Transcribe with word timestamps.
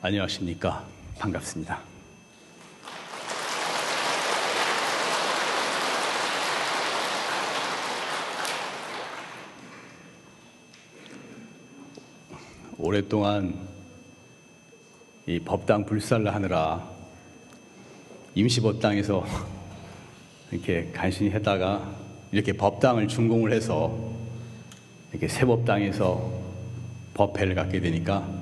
안녕하십니까. 0.00 0.84
반갑습니다. 1.18 1.80
오랫동안 12.78 13.58
이 15.26 15.40
법당 15.40 15.84
불살을 15.84 16.32
하느라 16.32 16.88
임시법당에서 18.36 19.26
이렇게 20.52 20.92
간신히 20.92 21.30
했다가 21.30 21.92
이렇게 22.30 22.52
법당을 22.52 23.08
준공을 23.08 23.52
해서 23.52 23.98
이렇게 25.10 25.26
새 25.26 25.44
법당에서 25.44 26.30
법회를 27.14 27.56
갖게 27.56 27.80
되니까 27.80 28.37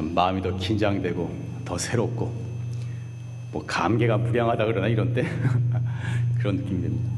참 0.00 0.14
마음이 0.14 0.40
더 0.40 0.56
긴장되고 0.56 1.30
더 1.66 1.76
새롭고 1.76 2.32
뭐 3.52 3.66
감개가 3.66 4.16
무량하다 4.16 4.64
그러나 4.64 4.88
이런 4.88 5.12
때 5.12 5.26
그런 6.40 6.56
느낌이 6.56 6.80
듭니다. 6.80 7.10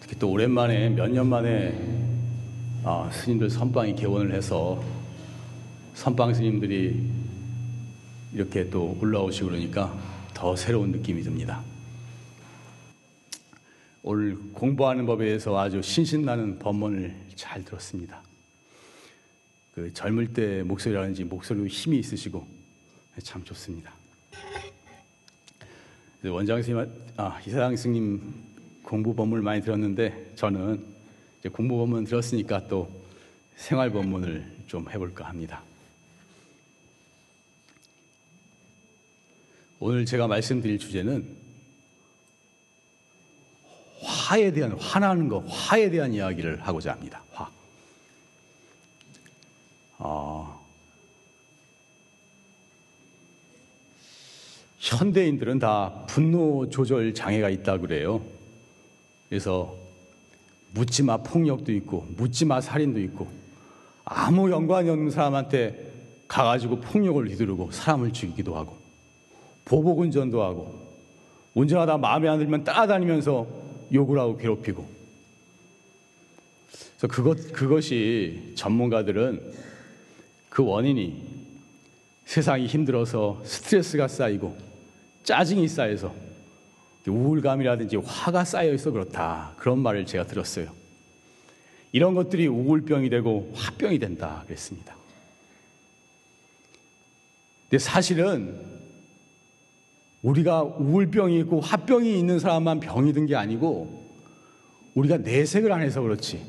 특히 0.00 0.18
또 0.18 0.30
오랜만에 0.30 0.90
몇 0.90 1.08
년 1.08 1.28
만에 1.28 1.72
아, 2.84 3.08
스님들 3.10 3.48
선방이 3.48 3.96
개원을 3.96 4.34
해서 4.34 4.82
선방 5.94 6.34
스님들이 6.34 7.25
이렇게 8.36 8.68
또 8.68 8.98
올라오시고 9.00 9.48
그러니까 9.48 9.98
더 10.34 10.54
새로운 10.54 10.90
느낌이 10.90 11.22
듭니다. 11.22 11.64
오늘 14.02 14.36
공부하는 14.52 15.06
법에 15.06 15.24
대해서 15.24 15.58
아주 15.58 15.80
신신나는 15.80 16.58
법문을 16.58 17.16
잘 17.34 17.64
들었습니다. 17.64 18.20
그 19.74 19.90
젊을 19.90 20.34
때 20.34 20.62
목소리라든지 20.64 21.24
목소리로 21.24 21.66
힘이 21.66 21.98
있으시고 22.00 22.46
참 23.22 23.42
좋습니다. 23.42 23.94
원장 26.22 26.60
스님, 26.60 26.86
아, 27.16 27.40
이사장 27.46 27.74
스님 27.74 28.34
공부 28.82 29.14
법문을 29.14 29.42
많이 29.42 29.62
들었는데 29.62 30.32
저는 30.34 30.84
공부 31.52 31.78
법문 31.78 32.04
들었으니까 32.04 32.68
또 32.68 32.90
생활 33.56 33.90
법문을 33.90 34.44
좀 34.66 34.90
해볼까 34.90 35.26
합니다. 35.26 35.62
오늘 39.78 40.06
제가 40.06 40.26
말씀드릴 40.26 40.78
주제는 40.78 41.26
화에 44.02 44.52
대한 44.52 44.72
화나는 44.72 45.28
것, 45.28 45.44
화에 45.48 45.90
대한 45.90 46.14
이야기를 46.14 46.66
하고자 46.66 46.92
합니다. 46.92 47.22
화. 47.32 47.50
어, 49.98 50.66
현대인들은 54.78 55.58
다 55.58 56.04
분노 56.06 56.68
조절 56.70 57.12
장애가 57.12 57.50
있다 57.50 57.78
그래요. 57.78 58.22
그래서 59.28 59.76
묻지마 60.72 61.18
폭력도 61.18 61.72
있고 61.72 62.06
묻지마 62.16 62.60
살인도 62.60 63.00
있고 63.00 63.28
아무 64.04 64.50
연관이 64.50 64.88
없는 64.88 65.10
사람한테 65.10 65.92
가가지고 66.28 66.80
폭력을 66.80 67.28
휘두르고 67.28 67.72
사람을 67.72 68.12
죽이기도 68.12 68.56
하고 68.56 68.85
보복 69.66 69.98
운전도 69.98 70.42
하고 70.42 70.74
운전하다 71.52 71.98
마음에 71.98 72.28
안 72.28 72.38
들면 72.38 72.64
따라다니면서 72.64 73.46
욕을 73.92 74.18
하고 74.18 74.38
괴롭히고 74.38 74.88
그래서 76.96 77.06
그것 77.08 77.52
그것이 77.52 78.52
전문가들은 78.54 79.52
그 80.48 80.64
원인이 80.64 81.22
세상이 82.24 82.66
힘들어서 82.66 83.42
스트레스가 83.44 84.08
쌓이고 84.08 84.56
짜증이 85.24 85.68
쌓여서 85.68 86.14
우울감이라든지 87.06 87.96
화가 87.96 88.44
쌓여 88.44 88.72
있어 88.72 88.90
그렇다 88.90 89.54
그런 89.58 89.78
말을 89.78 90.06
제가 90.06 90.26
들었어요. 90.26 90.72
이런 91.92 92.14
것들이 92.14 92.46
우울병이 92.46 93.10
되고 93.10 93.52
화병이 93.54 93.98
된다 93.98 94.42
그랬습니다. 94.46 94.96
근데 97.68 97.78
사실은 97.78 98.75
우리가 100.26 100.62
우울병이 100.64 101.38
있고 101.40 101.60
화병이 101.60 102.18
있는 102.18 102.40
사람만 102.40 102.80
병이 102.80 103.12
든 103.12 103.26
게 103.26 103.36
아니고 103.36 104.04
우리가 104.94 105.18
내색을 105.18 105.70
안 105.72 105.82
해서 105.82 106.00
그렇지 106.00 106.44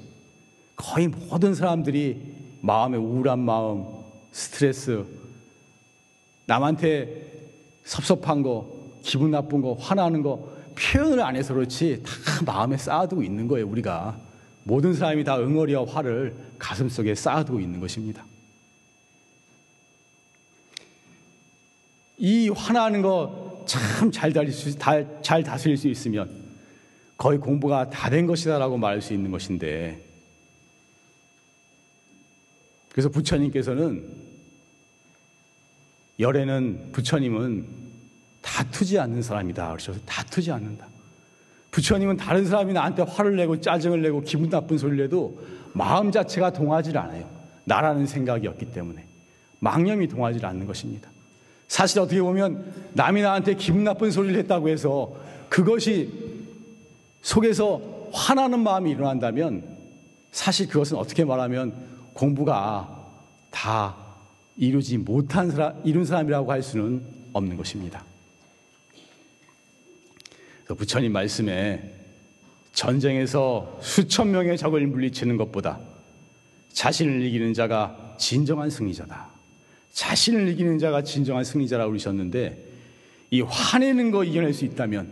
거의 0.75 1.07
모든 1.07 1.53
사람들이 1.53 2.21
마음의 2.61 2.99
우울한 2.99 3.39
마음, 3.39 3.85
스트레스, 4.31 5.05
남한테 6.45 7.49
섭섭한 7.83 8.41
거, 8.41 8.67
기분 9.01 9.31
나쁜 9.31 9.61
거, 9.61 9.73
화나는 9.73 10.21
거 10.21 10.55
표현을 10.75 11.21
안 11.21 11.35
해서 11.35 11.53
그렇지 11.53 12.03
다 12.03 12.11
마음에 12.45 12.77
쌓아두고 12.77 13.23
있는 13.23 13.47
거예요, 13.47 13.67
우리가. 13.67 14.19
모든 14.63 14.93
사람이 14.93 15.23
다 15.23 15.39
응어리와 15.39 15.85
화를 15.87 16.35
가슴 16.59 16.89
속에 16.89 17.15
쌓아두고 17.15 17.59
있는 17.59 17.79
것입니다. 17.79 18.25
이 22.17 22.49
화나는 22.49 23.01
거 23.01 23.46
참잘잘 23.67 25.43
다스릴 25.43 25.77
수 25.77 25.87
있으면 25.87 26.29
거의 27.17 27.39
공부가 27.39 27.89
다 27.89 28.09
된 28.09 28.25
것이다라고 28.25 28.77
말할 28.77 29.01
수 29.01 29.13
있는 29.13 29.31
것인데 29.31 30.03
그래서 32.91 33.09
부처님께서는 33.09 34.27
열에는 36.19 36.91
부처님은 36.93 37.67
다투지 38.41 38.97
않는 38.97 39.21
사람이다. 39.21 39.67
그러셔서 39.67 39.99
다투지 40.05 40.51
않는다. 40.51 40.87
부처님은 41.69 42.17
다른 42.17 42.45
사람이 42.47 42.73
나한테 42.73 43.03
화를 43.03 43.35
내고 43.35 43.61
짜증을 43.61 44.01
내고 44.01 44.21
기분 44.21 44.49
나쁜 44.49 44.79
소리를 44.79 45.03
해도 45.05 45.39
마음 45.73 46.11
자체가 46.11 46.53
동하지 46.53 46.97
않아요. 46.97 47.29
나라는 47.65 48.07
생각이 48.07 48.47
없기 48.47 48.71
때문에. 48.71 49.05
망념이 49.59 50.07
동하지 50.07 50.43
않는 50.43 50.65
것입니다. 50.65 51.09
사실 51.67 51.99
어떻게 51.99 52.21
보면 52.21 52.73
남이 52.93 53.21
나한테 53.21 53.55
기분 53.55 53.83
나쁜 53.83 54.11
소리를 54.11 54.37
했다고 54.39 54.69
해서 54.69 55.15
그것이 55.49 56.09
속에서 57.21 58.09
화나는 58.13 58.59
마음이 58.59 58.91
일어난다면 58.91 59.77
사실 60.31 60.67
그것은 60.67 60.97
어떻게 60.97 61.25
말하면 61.25 61.73
공부가 62.13 63.05
다 63.51 63.95
이루지 64.55 64.97
못한 64.99 65.51
사람, 65.51 65.79
이룬 65.83 66.05
사람이라고 66.05 66.51
할 66.51 66.63
수는 66.63 67.03
없는 67.33 67.57
것입니다. 67.57 68.03
부처님 70.67 71.11
말씀에 71.13 71.93
전쟁에서 72.73 73.79
수천 73.81 74.31
명의 74.31 74.57
적을 74.57 74.85
물리치는 74.87 75.37
것보다 75.37 75.79
자신을 76.73 77.21
이기는 77.23 77.53
자가 77.53 78.15
진정한 78.17 78.69
승리자다. 78.69 79.36
자신을 79.91 80.47
이기는 80.49 80.79
자가 80.79 81.03
진정한 81.03 81.43
승리자라고 81.43 81.91
그러셨는데 81.91 82.65
이 83.31 83.41
화내는 83.41 84.11
거 84.11 84.23
이겨낼 84.23 84.53
수 84.53 84.65
있다면 84.65 85.09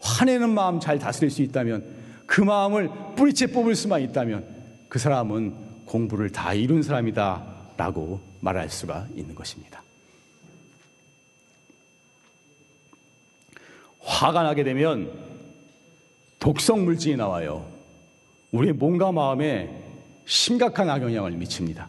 화내는 0.00 0.50
마음 0.50 0.80
잘 0.80 0.98
다스릴 0.98 1.30
수 1.30 1.42
있다면 1.42 1.84
그 2.26 2.40
마음을 2.40 2.90
뿌리채 3.16 3.48
뽑을 3.48 3.74
수만 3.74 4.02
있다면 4.02 4.46
그 4.88 4.98
사람은 4.98 5.54
공부를 5.86 6.30
다 6.30 6.54
이룬 6.54 6.82
사람이다 6.82 7.72
라고 7.76 8.20
말할 8.40 8.70
수가 8.70 9.06
있는 9.14 9.34
것입니다. 9.34 9.82
화가 14.00 14.42
나게 14.42 14.64
되면 14.64 15.12
독성 16.38 16.84
물질이 16.84 17.16
나와요. 17.16 17.66
우리의 18.52 18.72
몸과 18.74 19.12
마음에 19.12 19.82
심각한 20.24 20.88
악영향을 20.88 21.32
미칩니다. 21.32 21.88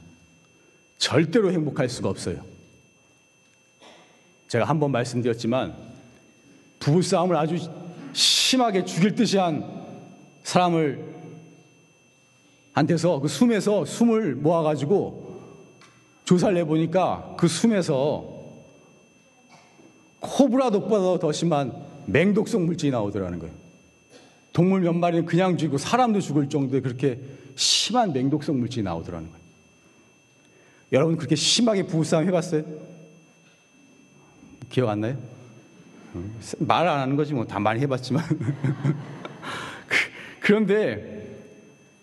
절대로 0.99 1.51
행복할 1.51 1.89
수가 1.89 2.09
없어요. 2.09 2.43
제가 4.47 4.65
한 4.65 4.79
번 4.79 4.91
말씀드렸지만 4.91 5.73
부부싸움을 6.79 7.35
아주 7.35 7.57
심하게 8.13 8.85
죽일 8.85 9.15
듯이 9.15 9.37
한 9.37 9.63
사람을 10.43 11.03
한테서 12.73 13.19
그 13.19 13.27
숨에서 13.27 13.85
숨을 13.85 14.35
모아가지고 14.35 15.39
조사를 16.25 16.55
해보니까 16.57 17.35
그 17.37 17.47
숨에서 17.47 18.37
코브라 20.19 20.69
독보다 20.71 21.19
더 21.19 21.31
심한 21.31 21.73
맹독성 22.07 22.65
물질이 22.65 22.91
나오더라는 22.91 23.39
거예요. 23.39 23.53
동물 24.51 24.81
몇 24.81 24.93
마리는 24.93 25.25
그냥 25.25 25.57
죽이고 25.57 25.77
사람도 25.77 26.19
죽을 26.21 26.49
정도의 26.49 26.81
그렇게 26.81 27.19
심한 27.55 28.11
맹독성 28.13 28.59
물질이 28.59 28.83
나오더라는 28.83 29.29
거예요. 29.29 29.38
여러분 30.91 31.17
그렇게 31.17 31.35
심하게 31.35 31.83
부부싸움 31.83 32.25
해봤어요? 32.27 32.63
기억 34.69 34.89
안 34.89 35.01
나요? 35.01 35.17
말 36.59 36.87
안 36.87 36.99
하는 36.99 37.15
거지 37.15 37.33
뭐 37.33 37.45
다 37.45 37.59
많이 37.59 37.79
해봤지만 37.81 38.23
그, 39.87 39.97
그런데 40.39 41.19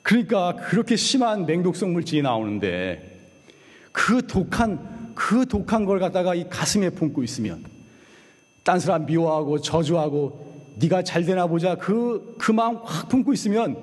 그러니까 0.02 0.54
그렇게 0.54 0.94
심한 0.94 1.46
맹독성 1.46 1.92
물질이 1.92 2.22
나오는데 2.22 3.18
그 3.90 4.24
독한 4.26 5.12
그 5.14 5.46
독한 5.46 5.84
걸 5.84 5.98
갖다가 5.98 6.34
이 6.34 6.48
가슴에 6.48 6.90
품고 6.90 7.24
있으면 7.24 7.64
딴 8.62 8.78
사람 8.78 9.06
미워하고 9.06 9.60
저주하고 9.60 10.74
네가 10.76 11.02
잘 11.02 11.24
되나 11.24 11.46
보자 11.46 11.74
그그 11.76 12.52
마음 12.52 12.76
확 12.84 13.08
품고 13.08 13.32
있으면 13.32 13.76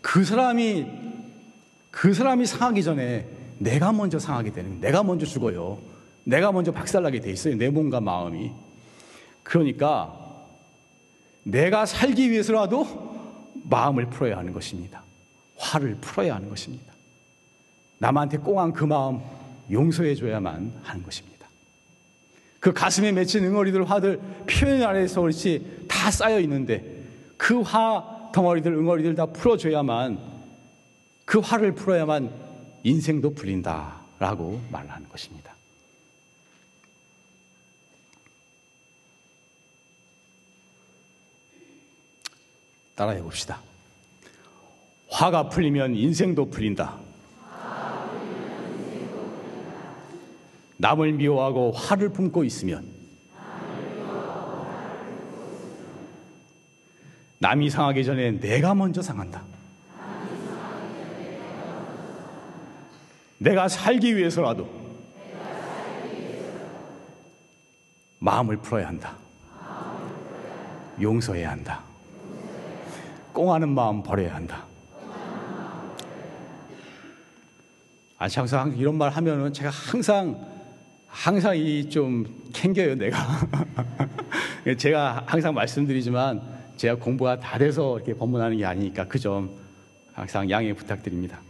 그 0.00 0.24
사람이 0.24 0.86
그 1.90 2.14
사람이 2.14 2.46
상하기 2.46 2.82
전에 2.82 3.26
내가 3.62 3.92
먼저 3.92 4.18
상하게 4.18 4.52
되는 4.52 4.80
내가 4.80 5.02
먼저 5.02 5.24
죽어요. 5.24 5.78
내가 6.24 6.52
먼저 6.52 6.72
박살나게 6.72 7.20
돼 7.20 7.30
있어요. 7.30 7.56
내 7.56 7.70
몸과 7.70 8.00
마음이. 8.00 8.50
그러니까 9.42 10.18
내가 11.42 11.86
살기 11.86 12.30
위해서라도 12.30 12.86
마음을 13.64 14.06
풀어야 14.06 14.38
하는 14.38 14.52
것입니다. 14.52 15.02
화를 15.56 15.96
풀어야 16.00 16.34
하는 16.34 16.48
것입니다. 16.48 16.92
남한테 17.98 18.38
꽁한 18.38 18.72
그 18.72 18.84
마음 18.84 19.20
용서해 19.70 20.14
줘야만 20.14 20.80
하는 20.82 21.02
것입니다. 21.02 21.46
그 22.58 22.72
가슴에 22.72 23.12
맺힌 23.12 23.44
응어리들 23.44 23.88
화들 23.88 24.20
표현 24.46 24.82
아래서 24.82 25.20
그렇지 25.20 25.86
다 25.88 26.10
쌓여 26.10 26.40
있는데 26.40 27.02
그 27.36 27.62
화 27.62 28.30
덩어리들 28.32 28.72
응어리들 28.72 29.14
다 29.14 29.26
풀어줘야만 29.26 30.18
그 31.24 31.38
화를 31.38 31.74
풀어야만 31.74 32.30
인생도 32.84 33.34
풀린다라고 33.34 34.60
말하는 34.70 35.08
것입니다. 35.08 35.54
따라해 42.94 43.22
봅시다. 43.22 43.60
화가 45.08 45.48
풀리면 45.48 45.94
인생도 45.94 46.50
풀린다. 46.50 46.98
남을 50.76 51.12
미워하고 51.12 51.72
화를 51.72 52.08
품고 52.08 52.44
있으면 52.44 52.86
남이 57.38 57.70
상하기 57.70 58.04
전에 58.04 58.38
내가 58.38 58.74
먼저 58.74 59.02
상한다. 59.02 59.44
내가 63.42 63.66
살기 63.68 64.16
위해서라도 64.16 64.68
마음을 68.20 68.56
풀어야 68.58 68.86
한다. 68.86 69.16
용서해야 71.00 71.50
한다. 71.50 71.80
꽁하는 73.32 73.68
마음 73.70 74.02
버려야 74.02 74.36
한다. 74.36 74.64
아, 78.18 78.28
항상 78.32 78.76
이런 78.76 78.96
말 78.96 79.10
하면은 79.10 79.52
제가 79.52 79.70
항상 79.70 80.46
항상 81.08 81.56
이 81.56 81.88
좀 81.90 82.24
캥겨요, 82.52 82.94
내가. 82.94 83.18
제가 84.78 85.24
항상 85.26 85.52
말씀드리지만 85.54 86.40
제가 86.76 86.94
공부가 86.96 87.40
다 87.40 87.58
돼서 87.58 87.96
이렇게 87.98 88.14
법문하는 88.14 88.56
게 88.58 88.64
아니니까 88.64 89.08
그 89.08 89.18
점 89.18 89.50
항상 90.12 90.48
양해 90.48 90.72
부탁드립니다. 90.72 91.40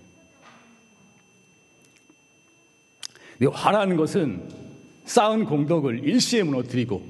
화라는 3.46 3.96
것은 3.96 4.42
쌓은 5.04 5.44
공덕을 5.44 6.04
일시에 6.04 6.42
무너뜨리고 6.42 7.02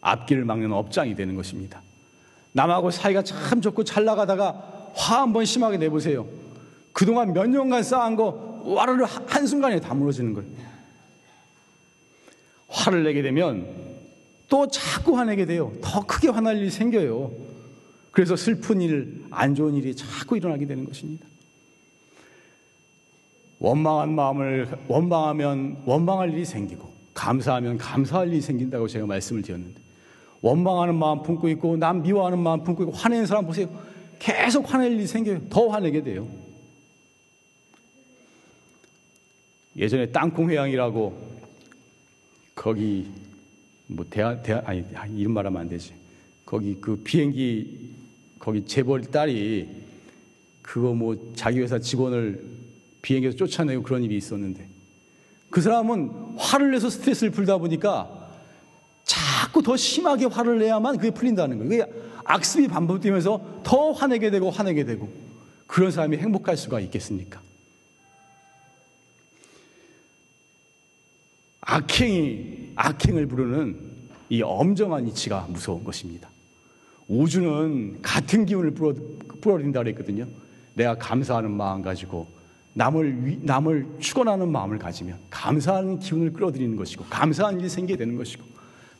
앞길을 0.00 0.44
막는 0.44 0.72
업장이 0.72 1.14
되는 1.14 1.34
것입니다. 1.34 1.82
남하고 2.52 2.90
사이가 2.90 3.22
참 3.22 3.60
좋고 3.60 3.84
잘 3.84 4.04
나가다가 4.04 4.90
화 4.94 5.22
한번 5.22 5.44
심하게 5.44 5.78
내보세요. 5.78 6.26
그동안 6.92 7.32
몇 7.32 7.48
년간 7.48 7.82
쌓은 7.82 8.16
거 8.16 8.62
와르르 8.64 9.04
한순간에 9.26 9.80
다 9.80 9.94
무너지는 9.94 10.34
거예요. 10.34 10.50
화를 12.68 13.04
내게 13.04 13.22
되면 13.22 13.66
또 14.48 14.68
자꾸 14.68 15.16
화내게 15.18 15.46
돼요. 15.46 15.72
더 15.80 16.04
크게 16.04 16.28
화날 16.28 16.58
일이 16.58 16.70
생겨요. 16.70 17.32
그래서 18.10 18.36
슬픈 18.36 18.82
일, 18.82 19.24
안 19.30 19.54
좋은 19.54 19.74
일이 19.74 19.96
자꾸 19.96 20.36
일어나게 20.36 20.66
되는 20.66 20.84
것입니다. 20.84 21.26
원망한 23.62 24.12
마음을 24.16 24.68
원망하면 24.88 25.82
원망할 25.86 26.32
일이 26.32 26.44
생기고 26.44 26.92
감사하면 27.14 27.78
감사할 27.78 28.26
일이 28.26 28.40
생긴다고 28.40 28.88
제가 28.88 29.06
말씀을 29.06 29.42
드렸는데 29.42 29.80
원망하는 30.40 30.96
마음 30.96 31.22
품고 31.22 31.48
있고 31.50 31.76
남 31.76 32.02
미워하는 32.02 32.40
마음 32.40 32.64
품고 32.64 32.82
있고 32.82 32.92
화내는 32.92 33.24
사람 33.26 33.46
보세요. 33.46 33.68
계속 34.18 34.68
화낼 34.72 34.92
일이 34.92 35.06
생겨요. 35.06 35.48
더 35.48 35.68
화내게 35.68 36.02
돼요. 36.02 36.26
예전에 39.76 40.06
땅콩 40.06 40.50
회양이라고 40.50 41.16
거기 42.56 43.06
뭐 43.86 44.04
대학 44.10 44.42
대학 44.42 44.68
아니 44.68 44.84
이름 45.16 45.34
말하면 45.34 45.60
안 45.60 45.68
되지. 45.68 45.94
거기 46.44 46.78
그 46.80 46.96
비행기 46.96 47.90
거기 48.40 48.66
재벌 48.66 49.02
딸이 49.02 49.68
그거 50.62 50.94
뭐 50.94 51.32
자기 51.36 51.60
회사 51.60 51.78
직원을 51.78 52.61
비행기에서 53.02 53.36
쫓아내고 53.36 53.82
그런 53.82 54.02
일이 54.02 54.16
있었는데 54.16 54.68
그 55.50 55.60
사람은 55.60 56.36
화를 56.38 56.70
내서 56.70 56.88
스트레스를 56.88 57.30
풀다 57.30 57.58
보니까 57.58 58.30
자꾸 59.04 59.62
더 59.62 59.76
심하게 59.76 60.26
화를 60.26 60.58
내야만 60.58 60.96
그게 60.96 61.10
풀린다는 61.10 61.58
거예요. 61.58 61.86
그게 61.86 62.02
악습이 62.24 62.68
반복되면서 62.68 63.60
더 63.64 63.92
화내게 63.92 64.30
되고 64.30 64.50
화내게 64.50 64.84
되고 64.84 65.12
그런 65.66 65.90
사람이 65.90 66.16
행복할 66.16 66.56
수가 66.56 66.80
있겠습니까? 66.80 67.42
악행이 71.60 72.72
악행을 72.76 73.26
부르는 73.26 73.92
이 74.30 74.42
엄정한 74.42 75.06
이치가 75.08 75.46
무서운 75.50 75.84
것입니다. 75.84 76.30
우주는 77.08 78.00
같은 78.00 78.46
기운을 78.46 78.74
불어린다 79.40 79.80
그랬거든요. 79.80 80.26
내가 80.74 80.96
감사하는 80.96 81.50
마음 81.50 81.82
가지고 81.82 82.26
남을 82.74 83.40
남을 83.42 83.86
축원하는 83.98 84.50
마음을 84.50 84.78
가지면 84.78 85.18
감사하는 85.30 85.98
기운을 85.98 86.32
끌어들이는 86.32 86.76
것이고 86.76 87.04
감사한 87.10 87.60
일이 87.60 87.68
생기게 87.68 87.98
되는 87.98 88.16
것이고 88.16 88.44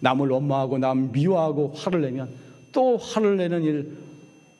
남을 0.00 0.28
원망하고 0.28 0.78
남 0.78 1.11
미워하고 1.12 1.73
화를 1.75 2.02
내면 2.02 2.30
또 2.73 2.96
화를 2.96 3.37
내는 3.37 3.62
일 3.62 3.96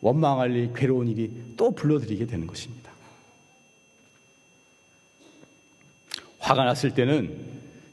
원망할 0.01 0.53
일 0.53 0.73
괴로운 0.75 1.09
일이 1.09 1.31
또 1.57 1.71
불러들이게 1.73 2.27
되는 2.27 2.47
것입니다. 2.47 2.91
화가 6.39 6.65
났을 6.65 6.93
때는 6.95 7.37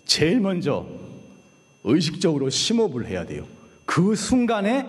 제일 0.05 0.39
먼저 0.39 0.87
의식적으로 1.83 2.49
심호흡을 2.49 3.07
해야 3.07 3.25
돼요. 3.25 3.45
그 3.85 4.15
순간에 4.15 4.87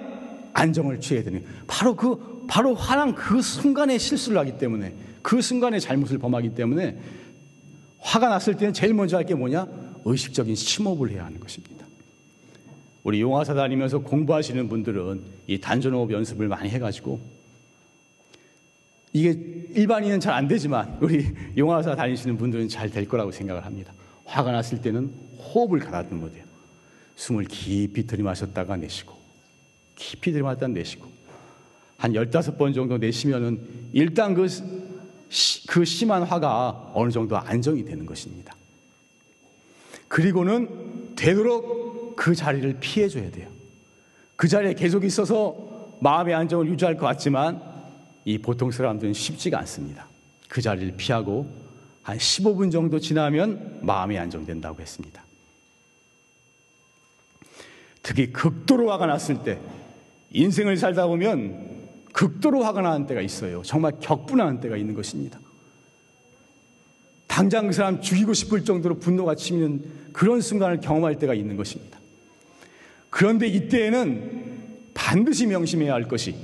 안정을 0.52 1.00
취해야 1.00 1.24
되는 1.24 1.44
바로 1.66 1.94
그 1.94 2.46
바로 2.48 2.74
화난 2.74 3.14
그 3.14 3.42
순간에 3.42 3.96
실수를 3.98 4.38
하기 4.38 4.58
때문에 4.58 4.94
그 5.22 5.40
순간에 5.42 5.78
잘못을 5.78 6.18
범하기 6.18 6.54
때문에 6.54 6.98
화가 7.98 8.28
났을 8.28 8.56
때는 8.56 8.72
제일 8.72 8.94
먼저 8.94 9.16
할 9.16 9.24
게 9.24 9.34
뭐냐? 9.34 9.66
의식적인 10.04 10.54
심호흡을 10.54 11.10
해야 11.10 11.24
하는 11.26 11.38
것입니다. 11.40 11.84
우리 13.02 13.20
용화사 13.20 13.54
다니면서 13.54 13.98
공부하시는 14.00 14.68
분들은 14.68 15.20
이 15.46 15.58
단전호흡 15.60 16.10
연습을 16.10 16.48
많이 16.48 16.68
해가지고 16.70 17.20
이게 19.12 19.30
일반인은 19.74 20.20
잘 20.20 20.34
안 20.34 20.46
되지만 20.48 20.98
우리 21.00 21.26
용화사 21.56 21.96
다니시는 21.96 22.36
분들은 22.38 22.68
잘 22.68 22.90
될 22.90 23.06
거라고 23.08 23.32
생각을 23.32 23.64
합니다. 23.64 23.92
화가 24.24 24.52
났을 24.52 24.80
때는 24.80 25.12
호흡을 25.38 25.80
가다듬어야 25.80 26.30
돼요. 26.30 26.44
숨을 27.16 27.44
깊이 27.44 28.06
들이마셨다가 28.06 28.76
내쉬고 28.76 29.14
깊이 29.96 30.32
들이마셨다 30.32 30.68
내쉬고 30.68 31.06
한 31.96 32.12
15번 32.12 32.74
정도 32.74 32.96
내쉬면은 32.96 33.60
일단 33.92 34.34
그, 34.34 34.46
그 35.68 35.84
심한 35.84 36.22
화가 36.22 36.92
어느 36.94 37.10
정도 37.10 37.36
안정이 37.36 37.84
되는 37.84 38.04
것입니다. 38.04 38.54
그리고는 40.08 41.14
되도록 41.14 42.16
그 42.16 42.34
자리를 42.34 42.78
피해줘야 42.80 43.30
돼요. 43.30 43.48
그 44.34 44.48
자리에 44.48 44.74
계속 44.74 45.04
있어서 45.04 45.96
마음의 46.00 46.34
안정을 46.34 46.66
유지할 46.66 46.96
것 46.96 47.06
같지만 47.06 47.62
이 48.24 48.38
보통 48.38 48.70
사람들은 48.70 49.14
쉽지가 49.14 49.58
않습니다. 49.60 50.06
그 50.48 50.60
자리를 50.60 50.96
피하고 50.96 51.48
한 52.02 52.18
15분 52.18 52.72
정도 52.72 52.98
지나면 52.98 53.80
마음이 53.82 54.18
안정된다고 54.18 54.80
했습니다. 54.80 55.22
특히 58.02 58.32
극도로 58.32 58.90
화가 58.90 59.06
났을 59.06 59.44
때 59.44 59.60
인생을 60.32 60.76
살다 60.76 61.06
보면 61.06 61.69
극도로 62.12 62.64
화가 62.64 62.80
나는 62.82 63.06
때가 63.06 63.20
있어요. 63.20 63.62
정말 63.62 63.92
격분하는 64.00 64.60
때가 64.60 64.76
있는 64.76 64.94
것입니다. 64.94 65.38
당장 67.26 67.68
그 67.68 67.72
사람 67.72 68.00
죽이고 68.00 68.34
싶을 68.34 68.64
정도로 68.64 68.98
분노가 68.98 69.34
치미는 69.34 70.10
그런 70.12 70.40
순간을 70.40 70.80
경험할 70.80 71.18
때가 71.18 71.34
있는 71.34 71.56
것입니다. 71.56 71.98
그런데 73.08 73.46
이때에는 73.46 74.90
반드시 74.94 75.46
명심해야 75.46 75.92
할 75.92 76.08
것이 76.08 76.34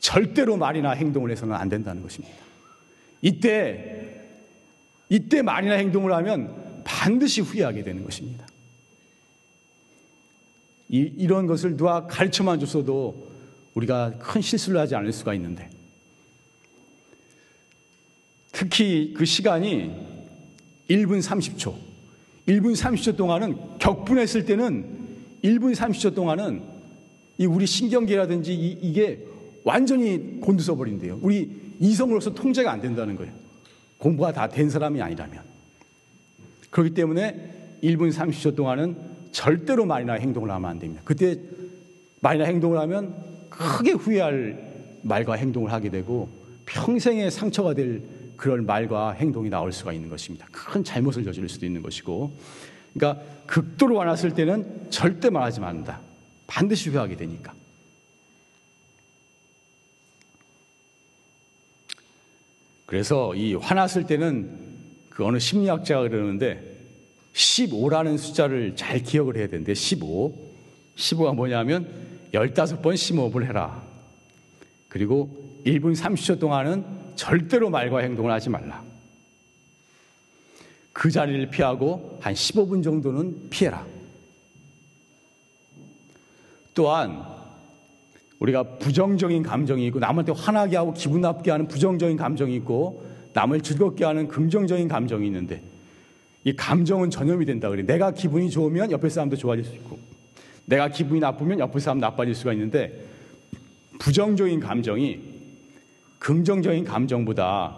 절대로 0.00 0.56
말이나 0.56 0.92
행동을 0.92 1.30
해서는 1.30 1.54
안 1.54 1.68
된다는 1.68 2.02
것입니다. 2.02 2.34
이때, 3.22 4.22
이때 5.08 5.42
말이나 5.42 5.74
행동을 5.74 6.12
하면 6.14 6.82
반드시 6.84 7.42
후회하게 7.42 7.84
되는 7.84 8.02
것입니다. 8.02 8.46
이, 10.88 10.98
이런 11.16 11.46
것을 11.46 11.76
누가 11.76 12.06
가르쳐만 12.06 12.58
줬어도 12.58 13.30
우리가 13.74 14.18
큰 14.18 14.40
실수를 14.40 14.80
하지 14.80 14.94
않을 14.94 15.12
수가 15.12 15.34
있는데 15.34 15.70
특히 18.52 19.14
그 19.16 19.24
시간이 19.24 19.90
1분 20.88 21.22
30초. 21.22 21.74
1분 22.48 22.74
30초 22.74 23.16
동안은 23.16 23.78
격분했을 23.78 24.44
때는 24.44 24.84
1분 25.44 25.74
30초 25.74 26.14
동안은 26.14 26.62
이 27.38 27.46
우리 27.46 27.66
신경계라든지 27.66 28.52
이, 28.54 28.92
게 28.92 29.24
완전히 29.64 30.40
곤두서 30.40 30.74
버린대요. 30.74 31.20
우리 31.22 31.48
이성으로서 31.78 32.34
통제가 32.34 32.70
안 32.70 32.80
된다는 32.80 33.16
거예요. 33.16 33.32
공부가 33.98 34.32
다 34.32 34.48
된 34.48 34.68
사람이 34.68 35.00
아니라면. 35.00 35.42
그렇기 36.70 36.94
때문에 36.94 37.78
1분 37.82 38.12
30초 38.12 38.56
동안은 38.56 38.96
절대로 39.32 39.86
말이나 39.86 40.14
행동을 40.14 40.50
하면 40.50 40.70
안 40.70 40.78
됩니다. 40.78 41.02
그때 41.04 41.38
말이나 42.20 42.44
행동을 42.46 42.78
하면 42.80 43.29
크게 43.50 43.92
후회할 43.92 45.00
말과 45.02 45.34
행동을 45.34 45.72
하게 45.72 45.90
되고 45.90 46.28
평생의 46.66 47.30
상처가 47.30 47.74
될 47.74 48.02
그런 48.36 48.64
말과 48.64 49.12
행동이 49.12 49.50
나올 49.50 49.70
수가 49.70 49.92
있는 49.92 50.08
것입니다. 50.08 50.46
큰 50.50 50.82
잘못을 50.82 51.24
저지를 51.24 51.48
수도 51.48 51.66
있는 51.66 51.82
것이고. 51.82 52.32
그러니까 52.94 53.22
극도로 53.46 54.00
화났을 54.00 54.34
때는 54.34 54.90
절대 54.90 55.28
말하지 55.28 55.60
말는다. 55.60 56.00
반드시 56.46 56.88
후회하게 56.88 57.16
되니까. 57.16 57.52
그래서 62.86 63.34
이 63.34 63.54
화났을 63.54 64.06
때는 64.06 64.50
그 65.10 65.24
어느 65.24 65.38
심리학자가 65.38 66.08
그러는데 66.08 66.78
15라는 67.34 68.18
숫자를 68.18 68.74
잘 68.74 69.02
기억을 69.02 69.36
해야 69.36 69.48
되는데 69.48 69.74
15. 69.74 70.34
15가 70.96 71.34
뭐냐면 71.34 71.88
15번 72.32 72.96
심호흡을 72.96 73.46
해라. 73.46 73.82
그리고 74.88 75.30
1분 75.64 75.96
30초 75.96 76.38
동안은 76.40 76.84
절대로 77.16 77.70
말과 77.70 78.00
행동을 78.00 78.30
하지 78.30 78.50
말라. 78.50 78.82
그 80.92 81.10
자리를 81.10 81.50
피하고 81.50 82.18
한 82.20 82.34
15분 82.34 82.82
정도는 82.82 83.50
피해라. 83.50 83.86
또한 86.74 87.22
우리가 88.38 88.78
부정적인 88.78 89.42
감정이 89.42 89.86
있고 89.88 89.98
남한테 89.98 90.32
화나게 90.32 90.76
하고 90.76 90.94
기분 90.94 91.20
나쁘게 91.20 91.50
하는 91.50 91.68
부정적인 91.68 92.16
감정이 92.16 92.54
있고 92.56 93.06
남을 93.32 93.60
즐겁게 93.60 94.04
하는 94.04 94.28
긍정적인 94.28 94.88
감정이 94.88 95.26
있는데 95.26 95.62
이 96.44 96.54
감정은 96.56 97.10
전염이 97.10 97.44
된다 97.44 97.68
그래. 97.68 97.82
내가 97.82 98.12
기분이 98.12 98.50
좋으면 98.50 98.90
옆에 98.90 99.08
사람도 99.08 99.36
좋아질 99.36 99.64
수 99.64 99.74
있고 99.74 99.98
내가 100.70 100.88
기분이 100.88 101.18
나쁘면 101.18 101.58
옆에 101.58 101.80
사람 101.80 101.98
나빠질 101.98 102.32
수가 102.34 102.52
있는데 102.52 103.04
부정적인 103.98 104.60
감정이 104.60 105.20
긍정적인 106.20 106.84
감정보다 106.84 107.76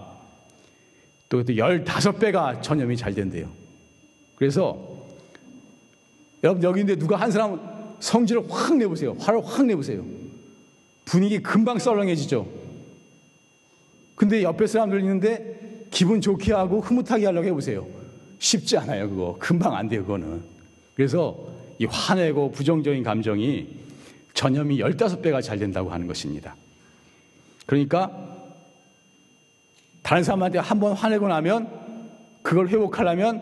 또 1.31 1.43
15배가 1.43 2.61
전염이 2.61 2.99
잘 2.99 3.15
된대요. 3.15 3.49
그래서 4.37 4.79
여러분 6.45 6.63
여기 6.63 6.81
있는데 6.81 7.01
누가 7.01 7.17
한 7.17 7.31
사람 7.31 7.59
성질을 7.99 8.45
확 8.51 8.77
내보세요. 8.77 9.17
화를 9.19 9.43
확 9.43 9.65
내보세요. 9.65 10.05
분위기 11.07 11.41
금방 11.41 11.79
썰렁해지죠. 11.79 12.47
근데 14.17 14.43
옆에 14.43 14.67
사람들 14.67 15.01
있는데 15.01 15.87
기분 15.91 16.21
좋게 16.21 16.53
하고 16.53 16.81
흐뭇하게 16.81 17.25
하려고 17.25 17.47
해보세요. 17.47 17.87
쉽지 18.39 18.77
않아요, 18.77 19.09
그거. 19.09 19.37
금방 19.39 19.75
안 19.75 19.89
돼요, 19.89 20.03
그거는. 20.03 20.43
그래서 20.95 21.62
이 21.79 21.85
화내고 21.87 22.53
부정적인 22.53 23.03
감정이 23.03 23.69
전염이 24.35 24.79
15배가 24.79 25.43
잘 25.43 25.59
된다고 25.59 25.91
하는 25.91 26.07
것입니다. 26.07 26.55
그러니까 27.67 28.11
다른 30.03 30.25
사람한테 30.25 30.59
한 30.59 30.81
번 30.81 30.93
화내고 30.95 31.29
나면 31.29 31.69
그걸 32.43 32.69
회복하려면 32.69 33.41